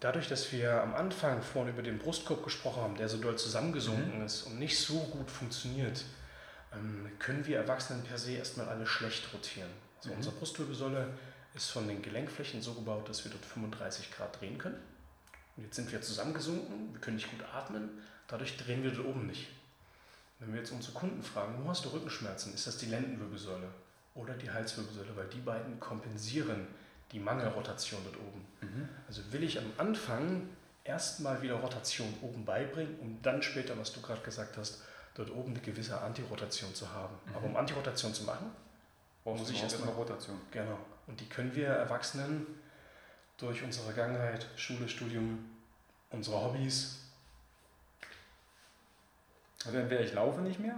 [0.00, 4.18] dadurch, dass wir am Anfang vorhin über den Brustkorb gesprochen haben, der so doll zusammengesunken
[4.18, 4.24] mhm.
[4.24, 6.04] ist und nicht so gut funktioniert,
[6.72, 9.70] ähm, können wir Erwachsenen per se erstmal alle schlecht rotieren.
[9.98, 10.16] Also mhm.
[10.16, 11.08] Unsere Brustwirbelsäule
[11.54, 14.80] ist von den Gelenkflächen so gebaut, dass wir dort 35 Grad drehen können.
[15.56, 17.90] Und jetzt sind wir zusammengesunken, wir können nicht gut atmen,
[18.28, 19.48] dadurch drehen wir dort oben nicht.
[20.38, 23.68] Wenn wir jetzt unsere Kunden fragen, wo hast du Rückenschmerzen, ist das die Lendenwirbelsäule
[24.14, 26.66] oder die Halswirbelsäule, weil die beiden kompensieren
[27.12, 28.46] die Mangelrotation dort oben.
[28.60, 28.88] Mhm.
[29.06, 30.48] Also will ich am Anfang
[30.84, 34.82] erstmal wieder Rotation oben beibringen, um dann später, was du gerade gesagt hast,
[35.14, 37.14] dort oben eine gewisse Antirotation zu haben.
[37.26, 37.34] Mhm.
[37.34, 38.50] Aber um Antirotation zu machen,
[39.24, 40.40] muss ich erstmal Rotation.
[40.50, 40.78] Genau.
[41.06, 42.46] Und die können wir Erwachsenen
[43.36, 45.50] durch unsere Vergangenheit, Schule, Studium,
[46.10, 46.98] unsere Hobbys.
[49.64, 50.76] Also entweder ich laufe nicht mehr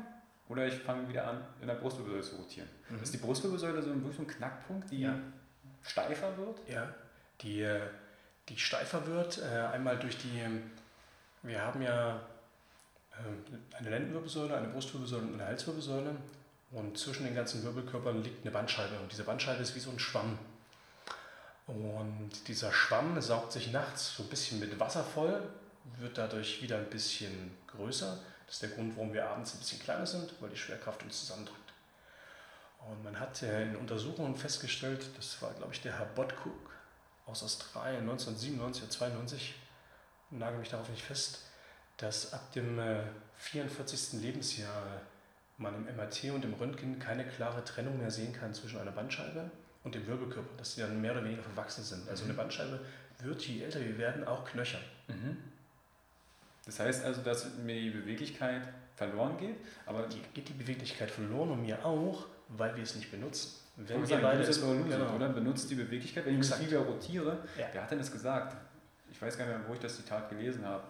[0.49, 2.69] oder ich fange wieder an, in der Brustwirbelsäule zu rotieren.
[2.89, 3.03] Mhm.
[3.03, 5.15] Ist die Brustwirbelsäule so ein, so ein Knackpunkt, die ja.
[5.85, 6.59] Steifer wird?
[6.69, 6.89] Ja,
[7.41, 7.69] die,
[8.49, 9.39] die steifer wird.
[9.39, 10.43] Äh, einmal durch die,
[11.43, 12.21] wir haben ja
[13.13, 16.17] äh, eine Lendenwirbelsäule, eine Brustwirbelsäule und eine Halswirbelsäule.
[16.71, 18.99] Und zwischen den ganzen Wirbelkörpern liegt eine Bandscheibe.
[18.99, 20.39] Und diese Bandscheibe ist wie so ein Schwamm.
[21.67, 25.43] Und dieser Schwamm saugt sich nachts so ein bisschen mit Wasser voll,
[25.99, 28.19] wird dadurch wieder ein bisschen größer.
[28.47, 31.21] Das ist der Grund, warum wir abends ein bisschen kleiner sind, weil die Schwerkraft uns
[31.21, 31.62] zusammendrückt.
[32.89, 36.71] Und man hat in Untersuchungen festgestellt, das war, glaube ich, der Herr Bodcook
[37.27, 39.55] aus Australien 1997 oder 92,
[40.31, 41.41] nagel mich darauf nicht fest,
[41.97, 42.81] dass ab dem
[43.37, 44.15] 44.
[44.15, 45.01] Äh, Lebensjahr
[45.59, 49.51] man im MRT und im Röntgen keine klare Trennung mehr sehen kann zwischen einer Bandscheibe
[49.85, 52.09] und dem Wirbelkörper, dass sie dann mehr oder weniger verwachsen sind.
[52.09, 52.39] Also eine mhm.
[52.39, 52.81] Bandscheibe
[53.21, 54.83] wird, je älter wir werden, auch knöchern.
[55.09, 55.37] Mhm.
[56.65, 58.63] Das heißt also, dass mir die Beweglichkeit
[58.97, 59.57] verloren geht,
[59.87, 62.27] aber geht die Beweglichkeit verloren und mir auch,
[62.57, 63.59] weil wir es nicht benutzen.
[63.77, 65.15] Wenn wir sagen, beide es genau.
[65.15, 67.67] oder benutzt die Beweglichkeit, wenn ich mich wieder rotiere, ja.
[67.73, 68.57] wer hat denn das gesagt?
[69.11, 70.85] Ich weiß gar nicht mehr, wo ich das Zitat gelesen habe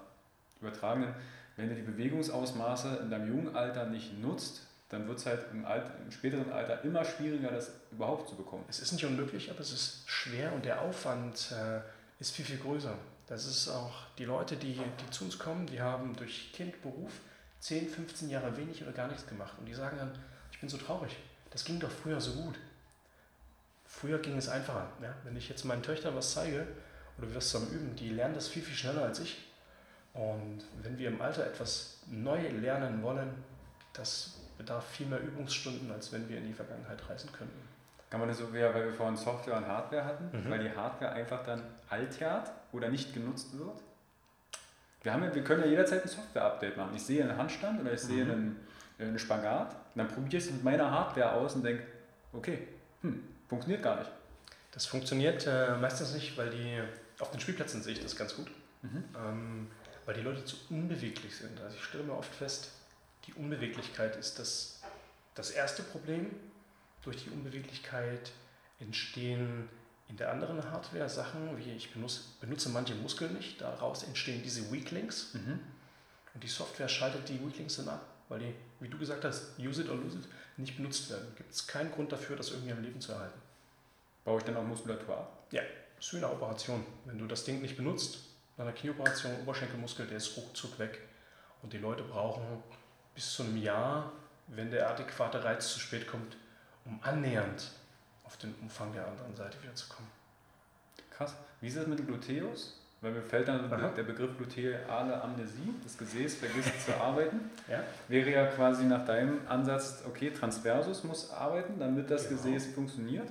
[0.63, 1.15] übertragenen,
[1.57, 5.65] wenn du die Bewegungsausmaße in deinem jungen Alter nicht nutzt, dann wird es halt im,
[5.65, 8.65] Alt, im späteren Alter immer schwieriger, das überhaupt zu bekommen.
[8.69, 11.81] Es ist nicht unmöglich, aber es ist schwer und der Aufwand äh,
[12.21, 12.95] ist viel, viel größer.
[13.27, 17.13] Das ist auch die Leute, die, die zu uns kommen, die haben durch Kind, Beruf
[17.61, 19.55] 10, 15 Jahre wenig oder gar nichts gemacht.
[19.59, 20.13] Und die sagen dann,
[20.51, 21.17] ich bin so traurig.
[21.53, 22.59] Das ging doch früher so gut.
[23.85, 24.89] Früher ging es einfacher.
[25.03, 25.15] Ja?
[25.25, 26.67] Wenn ich jetzt meinen Töchtern was zeige
[27.19, 29.49] oder wir was zusammen üben, die lernen das viel, viel schneller als ich.
[30.15, 33.31] Und wenn wir im Alter etwas neu lernen wollen,
[33.93, 37.69] das bedarf viel mehr Übungsstunden, als wenn wir in die Vergangenheit reisen könnten.
[38.11, 40.51] Kann man das so, weil wir vorhin Software und Hardware hatten, mhm.
[40.51, 43.81] weil die Hardware einfach dann altert oder nicht genutzt wird?
[45.03, 46.95] Wir, haben ja, wir können ja jederzeit ein Software-Update machen.
[46.95, 48.31] Ich sehe einen Handstand oder ich sehe mhm.
[48.31, 48.69] einen,
[49.09, 51.85] einen Spagat, und dann probiere ich es mit meiner Hardware aus und denke,
[52.33, 52.67] okay,
[53.03, 54.11] hm, funktioniert gar nicht.
[54.73, 56.81] Das funktioniert äh, meistens nicht, weil die
[57.21, 58.51] auf den Spielplätzen sehe ich das ganz gut,
[58.83, 59.05] mhm.
[59.15, 59.71] ähm,
[60.07, 61.61] weil die Leute zu unbeweglich sind.
[61.61, 62.71] Also ich stelle mir oft fest,
[63.27, 64.81] die Unbeweglichkeit ist das,
[65.35, 66.31] das erste Problem.
[67.03, 68.33] Durch die Unbeweglichkeit
[68.81, 69.69] entstehen
[70.09, 74.71] in der anderen Hardware Sachen, wie ich benutze, benutze manche Muskeln nicht, daraus entstehen diese
[74.73, 75.35] Weaklings.
[75.35, 75.61] Mhm.
[76.35, 79.81] Und die Software schaltet die Weaklings dann ab, weil die, wie du gesagt hast, use
[79.83, 80.25] it or lose it,
[80.57, 81.33] nicht benutzt werden.
[81.37, 83.41] Gibt es keinen Grund dafür, das irgendwie am Leben zu erhalten.
[84.25, 85.47] Baue ich dann auch Muskulatur ab?
[85.51, 85.63] Ja,
[85.97, 86.85] das ist wie eine Operation.
[87.05, 88.19] Wenn du das Ding nicht benutzt,
[88.57, 91.01] bei einer Knieoperation, Oberschenkelmuskel, der ist ruckzuck weg.
[91.63, 92.45] Und die Leute brauchen
[93.15, 94.13] bis zu einem Jahr,
[94.49, 96.37] wenn der adäquate Reiz zu spät kommt,
[96.85, 97.71] um annähernd
[98.25, 100.11] auf den Umfang der anderen Seite wieder zu kommen.
[101.11, 101.35] Krass.
[101.61, 102.82] Wie ist das mit dem Gluteus?
[103.03, 103.89] Weil mir fällt dann Aha.
[103.89, 107.41] der Begriff gluteale Amnesie, das Gesäß vergisst zu arbeiten.
[107.69, 107.83] Ja.
[108.09, 112.43] Wäre ja quasi nach deinem Ansatz, okay, Transversus muss arbeiten, damit das genau.
[112.43, 113.29] Gesäß funktioniert.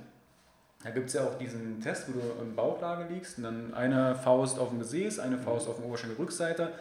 [0.82, 4.16] Da gibt es ja auch diesen Test, wo du in Bauchlage liegst und dann eine
[4.16, 6.72] Faust auf dem Gesäß, eine Faust auf dem Oberschenkelrückseite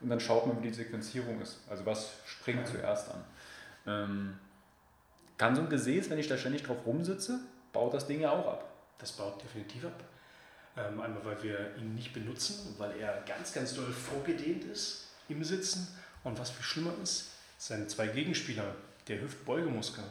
[0.00, 1.60] und dann schaut man, wie die Sequenzierung ist.
[1.68, 2.74] Also was springt ja.
[2.74, 3.24] zuerst an.
[3.86, 4.38] Ähm,
[5.38, 7.40] kann so ein Gesäß, wenn ich da ständig drauf rumsitze,
[7.72, 8.68] baut das Ding ja auch ab.
[8.98, 10.04] Das baut definitiv ab.
[10.78, 15.42] Ähm, einmal, weil wir ihn nicht benutzen, weil er ganz, ganz doll vorgedehnt ist im
[15.42, 15.88] Sitzen.
[16.24, 18.74] Und was viel schlimmer ist, seine zwei Gegenspieler,
[19.08, 20.04] der Hüftbeugemuskel,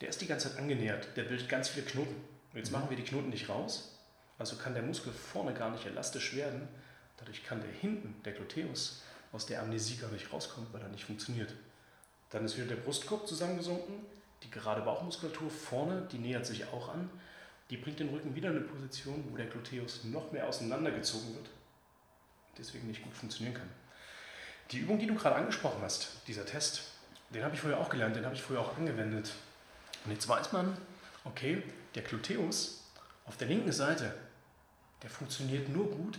[0.00, 1.08] der ist die ganze Zeit angenähert.
[1.16, 2.16] Der bildet ganz viele Knoten.
[2.52, 2.78] Und jetzt mhm.
[2.78, 3.96] machen wir die Knoten nicht raus.
[4.38, 6.68] Also kann der Muskel vorne gar nicht elastisch werden.
[7.16, 11.04] Dadurch kann der hinten, der Gluteus, aus der Amnesie gar nicht rauskommt, weil er nicht
[11.04, 11.54] funktioniert.
[12.30, 13.94] Dann ist wieder der Brustkorb zusammengesunken,
[14.42, 17.08] die gerade Bauchmuskulatur vorne, die nähert sich auch an.
[17.70, 21.48] Die bringt den Rücken wieder in eine Position, wo der Gluteus noch mehr auseinandergezogen wird.
[22.56, 23.68] Deswegen nicht gut funktionieren kann.
[24.70, 26.82] Die Übung, die du gerade angesprochen hast, dieser Test,
[27.30, 29.32] den habe ich vorher auch gelernt, den habe ich vorher auch angewendet.
[30.04, 30.76] Und jetzt weiß man,
[31.24, 31.62] okay,
[31.94, 32.84] der Gluteus
[33.24, 34.14] auf der linken Seite,
[35.02, 36.18] der funktioniert nur gut,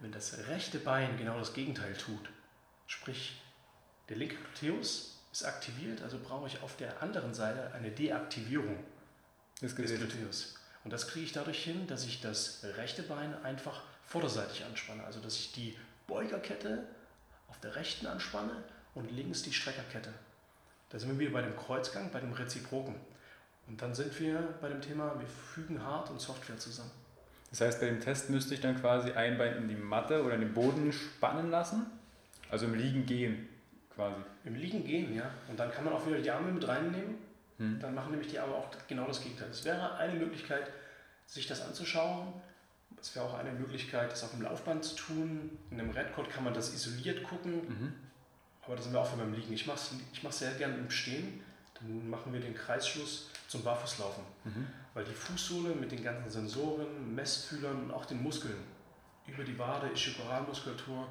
[0.00, 2.30] wenn das rechte Bein genau das Gegenteil tut.
[2.86, 3.40] Sprich,
[4.08, 8.82] der linke Gluteus ist aktiviert, also brauche ich auf der anderen Seite eine Deaktivierung
[9.60, 10.54] des Gluteus.
[10.86, 15.02] Und das kriege ich dadurch hin, dass ich das rechte Bein einfach vorderseitig anspanne.
[15.02, 15.76] Also dass ich die
[16.06, 16.84] Beugerkette
[17.48, 18.62] auf der rechten anspanne
[18.94, 20.12] und links die Streckerkette.
[20.90, 22.94] Da sind wir wieder bei dem Kreuzgang, bei dem Reziproken.
[23.66, 26.92] Und dann sind wir bei dem Thema, wir fügen Hard- und Software zusammen.
[27.50, 30.36] Das heißt, bei dem Test müsste ich dann quasi ein Bein in die Matte oder
[30.36, 31.86] in den Boden spannen lassen
[32.48, 33.48] also im Liegen gehen
[33.94, 34.20] quasi.
[34.44, 35.28] Im Liegen gehen, ja.
[35.48, 37.16] Und dann kann man auch wieder die Arme mit reinnehmen.
[37.58, 37.80] Hm.
[37.80, 39.48] Dann machen nämlich die Arme auch genau das Gegenteil.
[39.50, 40.70] Es wäre eine Möglichkeit,
[41.26, 42.32] sich das anzuschauen.
[43.00, 45.58] Es wäre auch eine Möglichkeit, das auf dem Laufband zu tun.
[45.70, 47.68] In einem Redcode kann man das isoliert gucken.
[47.68, 47.94] Mhm.
[48.64, 49.52] Aber da sind wir auch beim Liegen.
[49.52, 51.42] Ich mache es ich mach's sehr gerne im Stehen.
[51.74, 54.24] Dann machen wir den Kreisschluss zum Barfußlaufen.
[54.44, 54.66] Mhm.
[54.94, 58.56] Weil die Fußsohle mit den ganzen Sensoren, Messfühlern und auch den Muskeln
[59.26, 61.06] über die Wade, Ischikoralmuskulatur,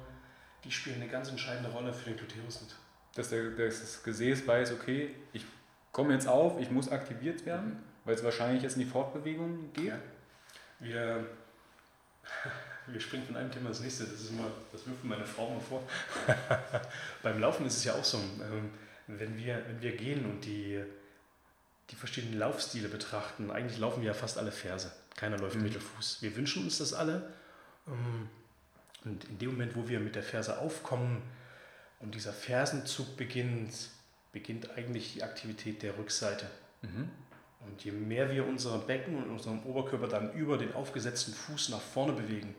[0.64, 2.74] die spielen eine ganz entscheidende Rolle für den Gluteus mit.
[3.14, 5.44] Dass, der, dass das Gesäß weiß, okay, ich
[5.96, 7.78] komme jetzt auf, ich muss aktiviert werden, mhm.
[8.04, 9.86] weil es wahrscheinlich jetzt in die Fortbewegung geht.
[9.86, 9.98] Ja.
[10.78, 11.26] Wir,
[12.86, 15.60] wir springen von einem Thema ins nächste, das ist immer, das wirft meine Frau mal
[15.60, 15.82] vor.
[17.22, 18.72] Beim Laufen ist es ja auch so, ähm,
[19.06, 20.84] wenn wir, wenn wir gehen und die,
[21.88, 24.92] die verschiedenen Laufstile betrachten, eigentlich laufen wir ja fast alle Ferse.
[25.16, 25.62] Keiner läuft mhm.
[25.62, 26.20] Mittelfuß.
[26.20, 27.32] Wir wünschen uns das alle.
[27.86, 28.28] Ähm,
[29.06, 31.22] und in dem Moment, wo wir mit der Ferse aufkommen
[32.00, 33.72] und dieser Fersenzug beginnt,
[34.36, 36.44] beginnt eigentlich die Aktivität der Rückseite.
[36.82, 37.08] Mhm.
[37.60, 41.80] Und je mehr wir unseren Becken und unseren Oberkörper dann über den aufgesetzten Fuß nach
[41.80, 42.54] vorne bewegen,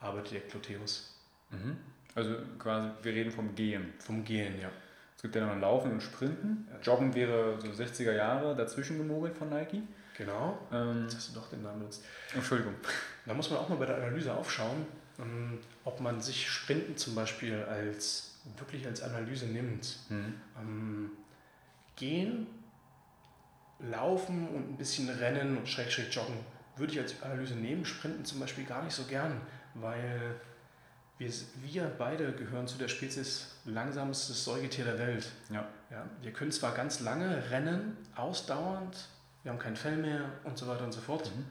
[0.00, 1.14] arbeitet der Gluteus.
[1.50, 1.76] Mhm.
[2.16, 3.94] Also quasi, wir reden vom Gehen.
[4.00, 4.68] Vom Gehen, ja.
[5.14, 6.66] Es gibt ja noch Laufen und Sprinten.
[6.82, 9.80] Joggen wäre so 60er Jahre dazwischen gemogelt von Nike.
[10.18, 10.58] Genau.
[10.72, 12.04] Ähm, Jetzt hast du doch den Namen benutzt.
[12.34, 12.74] Entschuldigung.
[13.26, 14.86] Da muss man auch mal bei der Analyse aufschauen,
[15.20, 20.34] ähm, ob man sich Sprinten zum Beispiel als wirklich als Analyse nimmt, mhm.
[20.58, 21.10] ähm,
[21.96, 22.46] gehen,
[23.78, 26.36] laufen und ein bisschen rennen und schräg, schräg joggen,
[26.76, 27.84] würde ich als Analyse nehmen.
[27.84, 29.40] Sprinten zum Beispiel gar nicht so gern,
[29.74, 30.40] weil
[31.18, 31.30] wir,
[31.62, 35.30] wir beide gehören zu der Spezies langsamstes Säugetier der Welt.
[35.50, 35.68] Ja.
[35.90, 39.08] Ja, wir können zwar ganz lange rennen, ausdauernd,
[39.42, 41.30] wir haben kein Fell mehr und so weiter und so fort.
[41.34, 41.44] Mhm.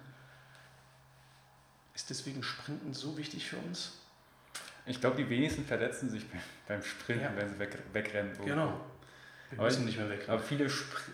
[1.93, 4.01] Ist deswegen Sprinten so wichtig für uns?
[4.86, 6.25] Ich glaube, die wenigsten verletzen sich
[6.67, 7.32] beim Sprinten, ja.
[7.36, 8.32] wenn sie weg, wegrennen.
[8.43, 8.79] Genau.
[9.49, 10.32] Wir aber, müssen nicht mehr wegrennen.
[10.32, 10.69] Aber viele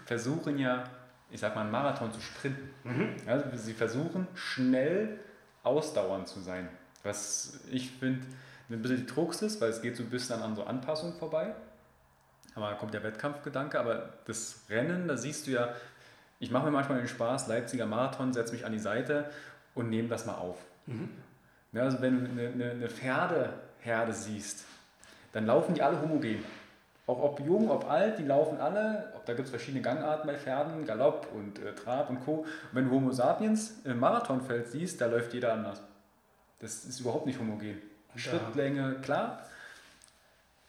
[0.05, 0.83] versuchen ja,
[1.29, 2.69] ich sag mal, einen Marathon zu sprinten.
[2.83, 3.15] Mhm.
[3.25, 5.19] Also sie versuchen schnell
[5.63, 6.69] ausdauernd zu sein.
[7.03, 8.25] Was ich finde
[8.69, 11.53] ein bisschen die Trux ist, weil es geht so ein bisschen an so Anpassung vorbei.
[12.55, 13.79] Aber da kommt der Wettkampfgedanke.
[13.79, 15.73] Aber das Rennen, da siehst du ja,
[16.39, 19.29] ich mache mir manchmal den Spaß, Leipziger Marathon, setze mich an die Seite
[19.73, 20.57] und nehme das mal auf.
[20.85, 21.09] Mhm.
[21.73, 24.65] Also wenn du eine, eine, Pferdeherde siehst,
[25.33, 26.43] dann laufen die alle homogen.
[27.05, 30.35] Auch ob jung, ob alt, die laufen alle, ob da gibt es verschiedene Gangarten bei
[30.35, 32.39] Pferden, Galopp und äh, Trab und Co.
[32.39, 35.81] Und wenn du Homo sapiens im Marathonfeld siehst, da läuft jeder anders.
[36.59, 37.81] Das ist überhaupt nicht homogen.
[38.15, 39.47] Schrittlänge, klar.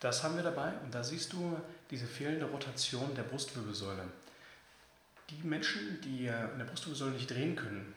[0.00, 1.56] Das haben wir dabei und da siehst du
[1.90, 4.04] diese fehlende Rotation der Brustwirbelsäule.
[5.30, 7.94] Die Menschen, die in der Brustwirbelsäule nicht drehen können,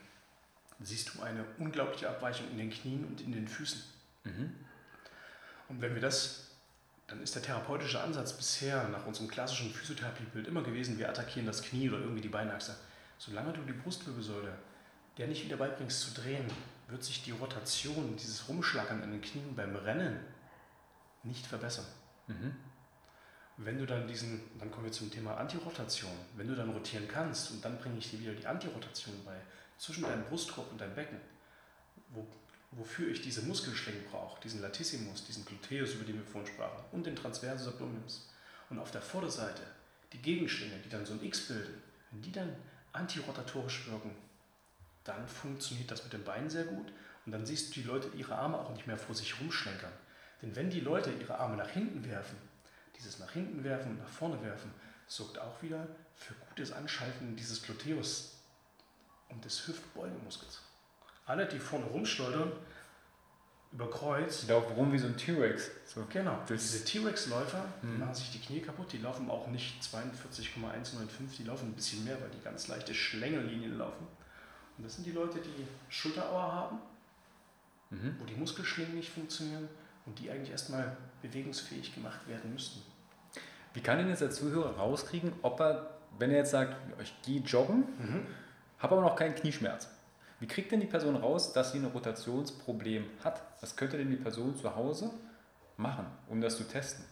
[0.83, 3.81] siehst du eine unglaubliche Abweichung in den Knien und in den Füßen.
[4.23, 4.55] Mhm.
[5.69, 6.47] Und wenn wir das,
[7.07, 11.61] dann ist der therapeutische Ansatz bisher nach unserem klassischen Physiotherapiebild immer gewesen, wir attackieren das
[11.61, 12.75] Knie oder irgendwie die Beinachse.
[13.17, 14.57] Solange du die Brustwirbelsäule
[15.17, 16.45] der nicht wieder beibringst zu drehen,
[16.87, 20.19] wird sich die Rotation, dieses Rumschlackern an den Knien beim Rennen
[21.23, 21.85] nicht verbessern.
[22.27, 22.55] Mhm.
[23.57, 27.51] Wenn du dann diesen, dann kommen wir zum Thema Antirotation, wenn du dann rotieren kannst
[27.51, 29.35] und dann bringe ich dir wieder die Antirotation bei,
[29.81, 31.17] zwischen deinem Brustkorb und deinem Becken,
[32.09, 32.27] wo,
[32.69, 37.07] wofür ich diese Muskelschlingen brauche, diesen Latissimus, diesen Gluteus, über den wir vorhin sprachen, und
[37.07, 38.29] den Transversus Abdominis.
[38.69, 39.63] Und auf der Vorderseite
[40.13, 42.55] die Gegenschlinge, die dann so ein X bilden, wenn die dann
[42.93, 44.11] antirotatorisch wirken,
[45.03, 46.93] dann funktioniert das mit den Beinen sehr gut
[47.25, 49.91] und dann siehst du die Leute ihre Arme auch nicht mehr vor sich rumschlenkern.
[50.43, 52.37] Denn wenn die Leute ihre Arme nach hinten werfen,
[52.99, 54.71] dieses nach hinten werfen und nach vorne werfen,
[55.07, 58.40] sorgt auch wieder für gutes Anschalten dieses Gluteus
[59.31, 60.61] und des Hüftbeugemuskels.
[61.25, 62.51] Alle, die vorne rumschleudern,
[63.71, 64.41] über Kreuz.
[64.41, 65.71] Die laufen rum wie so ein T-Rex.
[65.85, 66.05] So.
[66.09, 66.37] Genau.
[66.49, 67.99] Diese T-Rex-Läufer hm.
[67.99, 68.91] machen sich die Knie kaputt.
[68.91, 73.77] Die laufen auch nicht 42,195, die laufen ein bisschen mehr, weil die ganz leichte Schlängellinien
[73.77, 74.07] laufen.
[74.77, 76.77] Und das sind die Leute, die Schulterauer haben,
[77.91, 78.15] mhm.
[78.19, 79.69] wo die Muskelschlingen nicht funktionieren
[80.05, 82.81] und die eigentlich erstmal bewegungsfähig gemacht werden müssten.
[83.73, 87.41] Wie kann denn jetzt der Zuhörer rauskriegen, ob er, wenn er jetzt sagt, ich gehe
[87.41, 88.25] joggen, mhm.
[88.81, 89.87] Habe aber noch keinen Knieschmerz.
[90.39, 93.41] Wie kriegt denn die Person raus, dass sie ein Rotationsproblem hat?
[93.61, 95.11] Was könnte denn die Person zu Hause
[95.77, 97.05] machen, um das zu testen?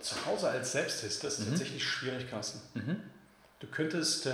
[0.00, 1.50] Zu Hause als Selbsttest, das ist mhm.
[1.50, 2.60] tatsächlich schwierig, Carsten.
[2.74, 3.00] Mhm.
[3.60, 4.32] Du könntest äh,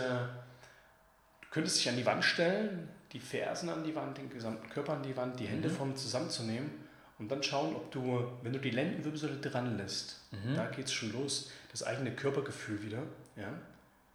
[1.51, 5.03] könntest dich an die Wand stellen, die Fersen an die Wand, den gesamten Körper an
[5.03, 5.73] die Wand, die Hände mhm.
[5.73, 6.71] vorne zusammenzunehmen
[7.19, 10.55] und dann schauen, ob du, wenn du die Lendenwirbelsäule dran lässt, mhm.
[10.55, 13.03] da geht es schon los, das eigene Körpergefühl wieder.
[13.37, 13.49] Ja?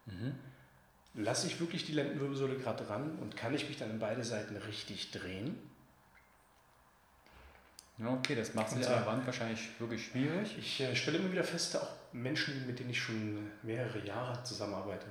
[0.06, 0.36] Mhm.
[1.14, 4.56] Lasse ich wirklich die Lendenwirbelsäule gerade dran und kann ich mich dann in beide Seiten
[4.56, 5.58] richtig drehen?
[7.98, 10.58] Ja, okay, das macht es an der Wand wahrscheinlich wirklich schwierig.
[10.58, 15.06] Ich äh, stelle immer wieder fest, auch Menschen, mit denen ich schon mehrere Jahre zusammenarbeite,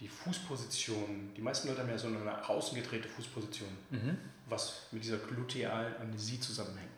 [0.00, 4.18] die Fußposition, die meisten Leute haben ja so eine nach außen gedrehte Fußposition, mhm.
[4.46, 6.90] was mit dieser glutealen Amnesie zusammenhängt.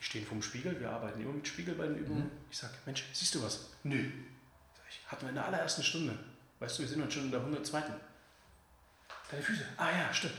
[0.00, 2.24] Die stehen vorm Spiegel, wir arbeiten immer mit Spiegel bei den Übungen.
[2.24, 2.30] Mhm.
[2.50, 3.70] Ich sage, Mensch, siehst du was?
[3.84, 4.10] Nö.
[5.06, 6.18] Hatten wir in der allerersten Stunde.
[6.58, 7.82] Weißt du, wir sind heute schon in der 102.
[9.30, 9.64] Deine Füße.
[9.76, 10.34] Ah ja, stimmt.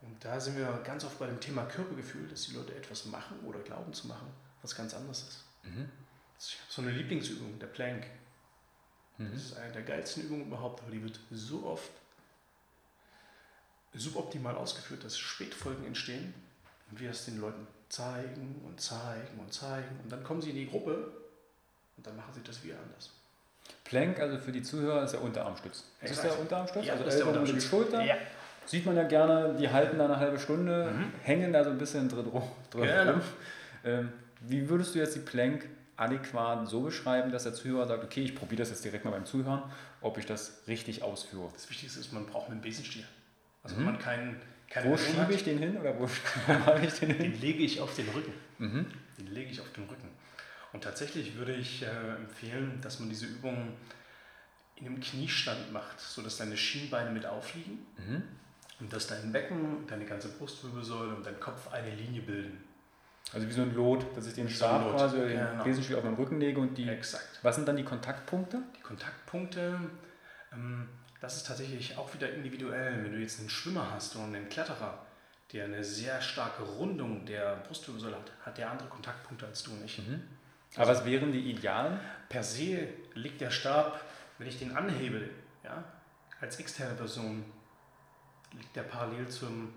[0.00, 3.40] Und da sind wir ganz oft bei dem Thema Körpergefühl, dass die Leute etwas machen
[3.40, 4.28] oder glauben zu machen,
[4.62, 5.44] was ganz anderes ist.
[5.64, 5.90] Mhm.
[6.38, 8.06] Ich habe so eine Lieblingsübung, der Plank.
[9.18, 9.32] Mhm.
[9.32, 11.90] Das ist eine der geilsten Übungen überhaupt, aber die wird so oft
[13.94, 16.34] suboptimal ausgeführt, dass Spätfolgen entstehen
[16.90, 20.56] und wir es den Leuten zeigen und zeigen und zeigen und dann kommen sie in
[20.56, 21.10] die Gruppe
[21.96, 23.10] und dann machen sie das wieder anders.
[23.88, 25.84] Plank, also für die Zuhörer, ist der Unterarmstütz.
[26.00, 26.86] Das ist der Unterarmstütz?
[26.86, 27.64] Ja, also das ist der Unterarmstütz.
[27.64, 28.04] die Schulter.
[28.04, 28.16] Ja.
[28.66, 31.12] Sieht man ja gerne, die halten da eine halbe Stunde, mhm.
[31.22, 32.42] hängen da so ein bisschen drin, rum.
[32.70, 33.14] Genau.
[33.84, 35.66] Ähm, wie würdest du jetzt die Plank
[35.96, 39.24] adäquat so beschreiben, dass der Zuhörer sagt, okay, ich probiere das jetzt direkt mal beim
[39.24, 39.62] Zuhören,
[40.02, 41.48] ob ich das richtig ausführe.
[41.54, 43.04] Das Wichtigste ist, man braucht einen Besenstiel.
[43.62, 43.84] Also mhm.
[43.86, 44.36] man keinen
[44.70, 46.06] keine Wo schiebe ich den hin oder wo,
[46.46, 47.32] wo mache ich den hin?
[47.32, 48.32] Den lege ich auf den Rücken.
[48.58, 48.86] Mhm.
[49.18, 50.08] Den lege ich auf den Rücken.
[50.72, 53.74] Und tatsächlich würde ich äh, empfehlen, dass man diese Übung
[54.76, 58.22] in einem Kniestand macht, sodass deine Schienbeine mit aufliegen mhm.
[58.80, 62.64] und dass dein Becken, deine ganze Brustwirbelsäule und dein Kopf eine Linie bilden.
[63.32, 64.96] Also wie so ein Lot, dass ich den Stab Lot.
[64.96, 65.62] quasi genau.
[65.62, 66.88] Besenstiel auf meinen Rücken lege und die.
[66.88, 67.40] Exakt.
[67.42, 68.62] Was sind dann die Kontaktpunkte?
[68.76, 69.78] Die Kontaktpunkte,
[70.52, 70.88] ähm,
[71.20, 73.04] das ist tatsächlich auch wieder individuell.
[73.04, 75.04] Wenn du jetzt einen Schwimmer hast und einen Kletterer,
[75.52, 80.00] der eine sehr starke Rundung der Brustwirbelsäule hat, hat der andere Kontaktpunkte als du nicht.
[80.78, 81.98] Aber was wären die idealen?
[82.28, 84.00] Per se liegt der Stab,
[84.38, 85.28] wenn ich den anhebe,
[85.64, 85.84] ja,
[86.40, 87.44] als externe Person,
[88.52, 89.72] liegt der parallel zum,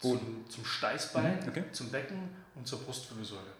[0.00, 1.64] zum, zum Steißbein, Mhm, okay.
[1.72, 3.52] zum Becken und zur Brustwirbelsäule.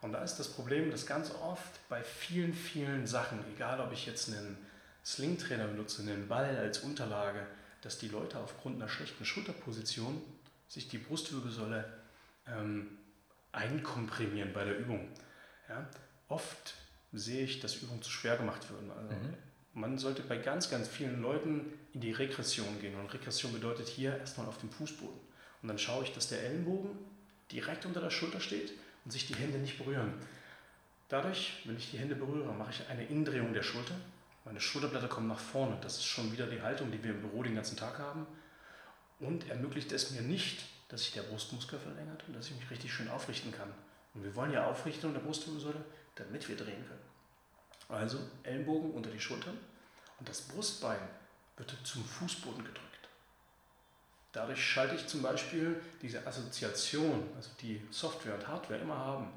[0.00, 4.04] Und da ist das Problem, dass ganz oft bei vielen, vielen Sachen, egal ob ich
[4.06, 4.58] jetzt einen
[5.04, 7.46] Slingtrainer benutze, einen Ball als Unterlage,
[7.82, 10.20] dass die Leute aufgrund einer schlechten Schulterposition
[10.68, 11.84] sich die Brustwirbelsäule
[12.48, 12.98] ähm,
[13.52, 15.08] einkomprimieren bei der Übung.
[15.68, 15.86] Ja?
[16.28, 16.74] Oft
[17.12, 18.90] sehe ich, dass Übungen zu schwer gemacht werden.
[18.90, 19.14] Also
[19.74, 22.98] Man sollte bei ganz, ganz vielen Leuten in die Regression gehen.
[22.98, 25.20] Und Regression bedeutet hier erstmal auf dem Fußboden.
[25.62, 26.90] Und dann schaue ich, dass der Ellenbogen
[27.50, 28.72] direkt unter der Schulter steht
[29.04, 30.14] und sich die Hände nicht berühren.
[31.08, 33.94] Dadurch, wenn ich die Hände berühre, mache ich eine Indrehung der Schulter.
[34.44, 35.76] Meine Schulterblätter kommen nach vorne.
[35.82, 38.26] Das ist schon wieder die Haltung, die wir im Büro den ganzen Tag haben.
[39.20, 42.92] Und ermöglicht es mir nicht, dass sich der Brustmuskel verlängert und dass ich mich richtig
[42.92, 43.70] schön aufrichten kann.
[44.14, 47.02] Und wir wollen ja Aufrichtung der Brustwirbelsäule, damit wir drehen können.
[47.88, 49.58] Also Ellenbogen unter die Schultern
[50.18, 51.00] und das Brustbein
[51.56, 53.08] wird zum Fußboden gedrückt.
[54.32, 59.30] Dadurch schalte ich zum Beispiel diese Assoziation, also die Software und Hardware immer haben,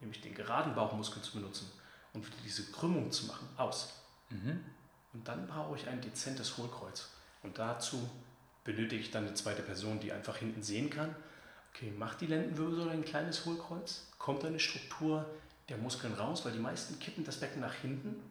[0.00, 1.70] nämlich den geraden Bauchmuskel zu benutzen
[2.14, 3.92] und diese Krümmung zu machen, aus.
[5.12, 7.10] Und dann brauche ich ein dezentes Hohlkreuz.
[7.42, 8.08] Und dazu
[8.64, 11.14] benötige ich dann eine zweite Person, die einfach hinten sehen kann,
[11.74, 15.26] okay, macht die Lendenwirbelsäule ein kleines Hohlkreuz, kommt eine Struktur
[15.68, 18.22] der Muskeln raus, weil die meisten kippen das Becken nach hinten.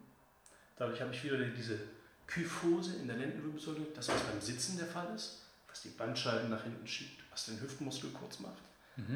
[0.76, 1.78] Dadurch habe ich wieder diese
[2.26, 6.62] Kyphose in der Lendenwirbelsäule, das was beim Sitzen der Fall ist, was die Bandscheiben nach
[6.62, 8.62] hinten schiebt, was den Hüftmuskel kurz macht.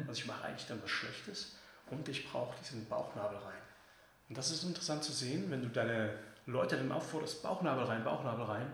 [0.07, 1.55] Also ich mache eigentlich dann was Schlechtes
[1.91, 3.61] und ich brauche diesen Bauchnabel rein.
[4.29, 8.45] Und das ist interessant zu sehen, wenn du deine Leute dann aufforderst, Bauchnabel rein, Bauchnabel
[8.45, 8.71] rein,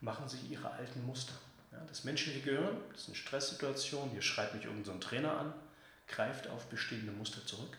[0.00, 1.34] machen sie ihre alten Muster.
[1.72, 5.38] Ja, das menschliche Gehirn, das ist eine Stresssituation, hier schreit mich irgendein so ein Trainer
[5.38, 5.54] an,
[6.06, 7.76] greift auf bestehende Muster zurück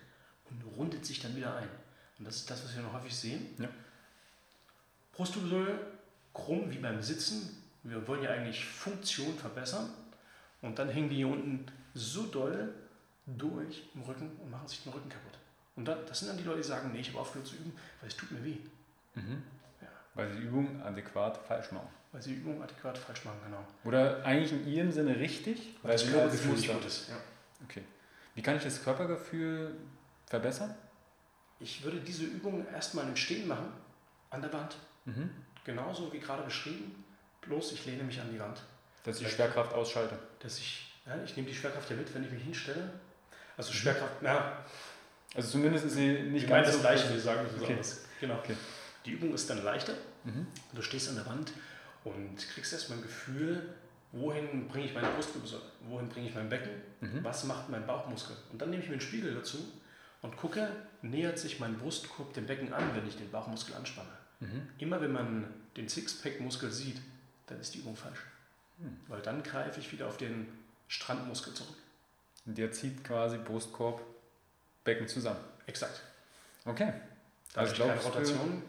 [0.77, 1.69] rundet sich dann wieder ein.
[2.19, 3.55] Und das ist das, was wir noch häufig sehen.
[3.59, 3.67] Ja.
[5.13, 5.79] Brustwirbelsäule
[6.33, 7.61] krumm wie beim Sitzen.
[7.83, 9.89] Wir wollen ja eigentlich Funktion verbessern.
[10.61, 12.73] Und dann hängen die hier unten so doll
[13.25, 15.37] durch im Rücken und machen sich den Rücken kaputt.
[15.75, 17.73] Und dann, das sind dann die Leute, die sagen, nee, ich habe aufgehört zu üben,
[17.99, 18.57] weil es tut mir weh.
[19.15, 19.21] Ja,
[20.13, 21.87] Weil sie die Übung adäquat falsch machen.
[22.11, 23.65] weil sie die Übung adäquat falsch machen, genau.
[23.83, 27.09] Oder eigentlich in ihrem Sinne richtig, weil sie nur das Körpergefühl nicht gut ist.
[27.09, 27.15] Ja.
[27.65, 27.83] Okay.
[28.35, 29.75] Wie kann ich das Körpergefühl
[30.27, 30.73] verbessern?
[31.59, 33.67] Ich würde diese Übung erstmal im Stehen machen,
[34.29, 34.75] an der Wand.
[35.05, 35.29] Mhm.
[35.63, 37.03] Genauso wie gerade beschrieben,
[37.41, 38.61] bloß ich lehne mich an die Wand.
[39.03, 40.17] Dass ich die Schwerkraft ausschalte.
[40.39, 42.91] Dass ich, ja, ich nehme die Schwerkraft ja mit, wenn ich mich hinstelle.
[43.57, 44.57] Also Schwerkraft, na,
[45.35, 47.73] Also zumindest ist sie nicht ganz das so Gleiche, wir sagen das Okay.
[47.73, 48.05] anders.
[48.19, 48.35] Genau.
[48.39, 48.55] Okay.
[49.05, 49.93] Die Übung ist dann leichter.
[50.23, 50.47] Mhm.
[50.73, 51.53] Du stehst an der Wand
[52.03, 53.73] und kriegst erstmal ein Gefühl,
[54.11, 56.71] wohin bringe ich meine Brustwirbelsäule, wohin bringe ich mein Becken,
[57.01, 57.23] Mhm.
[57.23, 58.35] was macht mein Bauchmuskel.
[58.51, 59.57] Und dann nehme ich mir einen Spiegel dazu
[60.25, 60.67] und gucke,
[61.01, 64.09] nähert sich mein Brustkorb dem Becken an, wenn ich den Bauchmuskel anspanne.
[64.39, 64.67] Mhm.
[64.79, 66.99] Immer wenn man den Sixpack-Muskel sieht,
[67.47, 68.19] dann ist die Übung falsch.
[68.79, 68.97] Hm.
[69.07, 70.47] Weil dann greife ich wieder auf den
[70.87, 71.75] Strandmuskel zurück.
[72.45, 74.01] Und der zieht quasi Brustkorb,
[74.83, 75.39] Becken zusammen.
[75.67, 76.01] Exakt.
[76.65, 76.93] Okay.
[77.53, 78.63] Da Also ich du- Rotation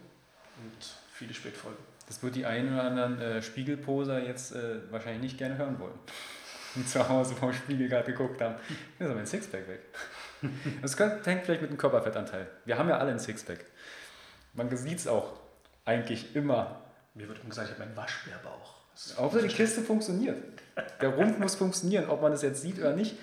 [0.63, 1.79] und viele Spätfolgen.
[2.07, 5.99] Das wird die einen oder anderen äh, Spiegelposer jetzt äh, wahrscheinlich nicht gerne hören wollen.
[6.77, 8.57] Die zu Hause vom Spiegel gerade geguckt haben.
[8.69, 9.81] Jetzt ist aber mein Sixpack weg.
[10.83, 12.49] Das hängt vielleicht mit dem Körperfettanteil.
[12.65, 13.65] Wir haben ja alle ein Sixpack.
[14.55, 15.39] Man sieht es auch
[15.85, 16.83] eigentlich immer.
[17.15, 18.75] Mir wird immer gesagt, ich habe einen Waschbärbauch.
[19.17, 20.37] Hauptsache die Kiste funktioniert.
[21.01, 23.17] Der Rumpf muss funktionieren, ob man das jetzt sieht oder nicht.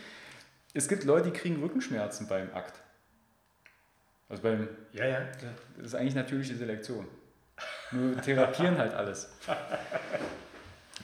[0.74, 2.80] Es gibt Leute, die kriegen Rückenschmerzen beim Akt.
[4.30, 5.20] Also beim, Ja, ja.
[5.78, 7.08] das ist eigentlich natürliche Selektion.
[7.92, 9.30] Nur therapieren halt alles.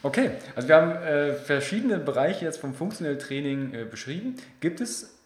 [0.01, 4.37] Okay, also wir haben äh, verschiedene Bereiche jetzt vom funktionellen Training äh, beschrieben.
[4.61, 5.18] Gibt es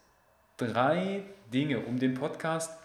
[0.67, 2.77] drei Dinge, um den Podcast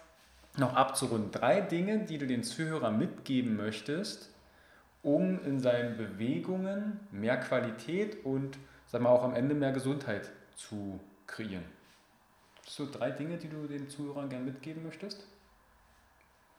[0.57, 1.31] noch abzurunden?
[1.31, 4.31] Drei Dinge, die du den Zuhörern mitgeben möchtest,
[5.03, 10.99] um in seinen Bewegungen mehr Qualität und sag mal, auch am Ende mehr Gesundheit zu
[11.27, 11.65] kreieren?
[12.67, 15.27] So drei Dinge, die du den Zuhörern gerne mitgeben möchtest?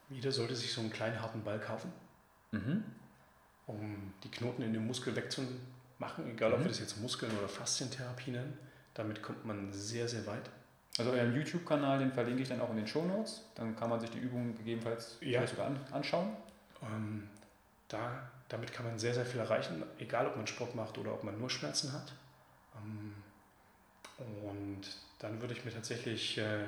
[0.09, 1.91] Jeder sollte sich so einen kleinen harten Ball kaufen,
[2.51, 2.84] Mhm.
[3.67, 6.63] um die Knoten in dem Muskel wegzumachen, egal ob Mhm.
[6.63, 8.57] wir das jetzt Muskeln- oder Faszientherapie nennen.
[8.95, 10.49] Damit kommt man sehr, sehr weit.
[10.97, 13.43] Also euren YouTube-Kanal, den verlinke ich dann auch in den Show Notes.
[13.55, 15.39] Dann kann man sich die Übungen gegebenenfalls Ja.
[15.39, 16.35] vielleicht sogar an, anschauen.
[16.81, 17.29] Ähm,
[17.87, 21.23] da, damit kann man sehr, sehr viel erreichen, egal ob man Sport macht oder ob
[21.23, 22.13] man nur Schmerzen hat.
[22.75, 23.13] Ähm,
[24.43, 24.81] Und
[25.19, 26.65] dann würde ich mir tatsächlich äh,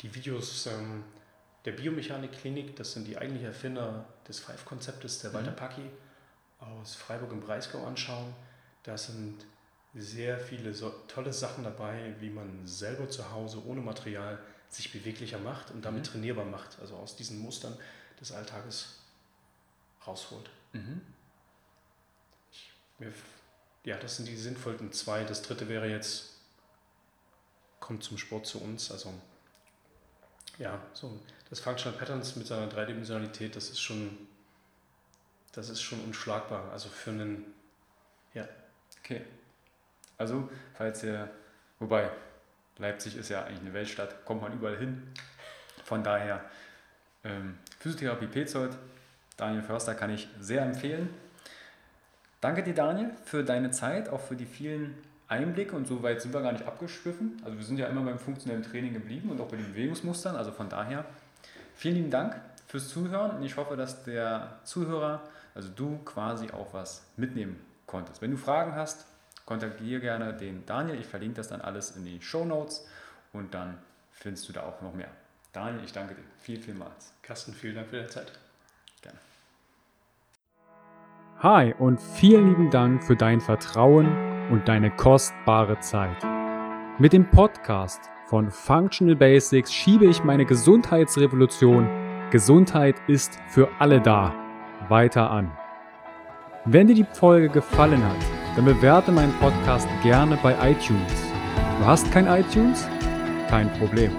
[0.00, 1.02] die Videos ähm,
[1.64, 5.56] der Biomechanik-Klinik, das sind die eigentlichen Erfinder des Five-Konzeptes, der Walter mhm.
[5.56, 5.90] Packi
[6.60, 8.32] aus Freiburg im Breisgau anschauen.
[8.84, 9.44] Da sind
[9.96, 14.38] sehr viele so tolle Sachen dabei, wie man selber zu Hause ohne Material
[14.68, 16.10] sich beweglicher macht und damit mhm.
[16.10, 17.76] trainierbar macht, also aus diesen Mustern
[18.20, 18.98] des Alltages
[20.06, 20.50] rausholt.
[20.72, 21.00] Mhm.
[22.50, 23.12] Ich, mir,
[23.84, 25.24] ja, das sind die sinnvollen zwei.
[25.24, 26.34] Das dritte wäre jetzt,
[27.80, 28.90] kommt zum Sport zu uns.
[28.90, 29.14] Also
[30.58, 31.18] ja, so
[31.48, 34.28] das Functional Patterns mit seiner Dreidimensionalität, das ist schon,
[35.52, 36.70] das ist schon unschlagbar.
[36.72, 37.54] Also für einen,
[38.34, 38.46] ja.
[39.00, 39.22] Okay.
[40.18, 41.28] Also, falls ihr,
[41.78, 42.10] wobei
[42.78, 45.02] Leipzig ist ja eigentlich eine Weltstadt, kommt man überall hin.
[45.84, 46.44] Von daher,
[47.24, 48.76] ähm, Physiotherapie Pezold,
[49.36, 51.10] Daniel Förster kann ich sehr empfehlen.
[52.40, 54.94] Danke dir, Daniel, für deine Zeit, auch für die vielen
[55.28, 57.40] Einblicke und so weit sind wir gar nicht abgeschwiffen.
[57.44, 60.36] Also wir sind ja immer beim funktionellen Training geblieben und auch bei den Bewegungsmustern.
[60.36, 61.04] Also von daher
[61.74, 65.22] vielen lieben Dank fürs Zuhören und ich hoffe, dass der Zuhörer,
[65.54, 68.22] also du quasi auch was mitnehmen konntest.
[68.22, 69.06] Wenn du Fragen hast,
[69.46, 71.00] kontaktiere gerne den Daniel.
[71.00, 72.86] Ich verlinke das dann alles in die Show Notes
[73.32, 73.78] und dann
[74.10, 75.08] findest du da auch noch mehr.
[75.52, 76.22] Daniel, ich danke dir.
[76.38, 77.14] Viel, vielmals.
[77.22, 78.32] Carsten, vielen Dank für deine Zeit.
[79.00, 79.18] Gerne.
[81.38, 86.22] Hi und vielen lieben Dank für dein Vertrauen und deine kostbare Zeit.
[86.98, 91.88] Mit dem Podcast von Functional Basics schiebe ich meine Gesundheitsrevolution
[92.30, 94.34] Gesundheit ist für alle da
[94.88, 95.56] weiter an.
[96.64, 101.12] Wenn dir die Folge gefallen hat, dann bewerte meinen Podcast gerne bei iTunes.
[101.78, 102.88] Du hast kein iTunes?
[103.48, 104.10] Kein Problem.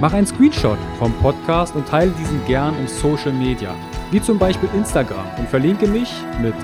[0.00, 3.74] Mach einen Screenshot vom Podcast und teile diesen gern im Social Media,
[4.10, 6.54] wie zum Beispiel Instagram und verlinke mich mit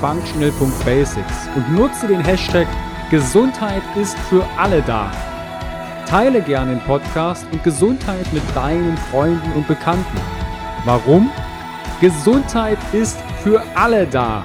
[0.00, 2.66] functional.basics und nutze den Hashtag
[3.10, 5.10] Gesundheit ist für alle da.
[6.06, 10.20] Teile gerne den Podcast und Gesundheit mit deinen Freunden und Bekannten.
[10.84, 11.30] Warum?
[12.00, 14.44] Gesundheit ist für alle da.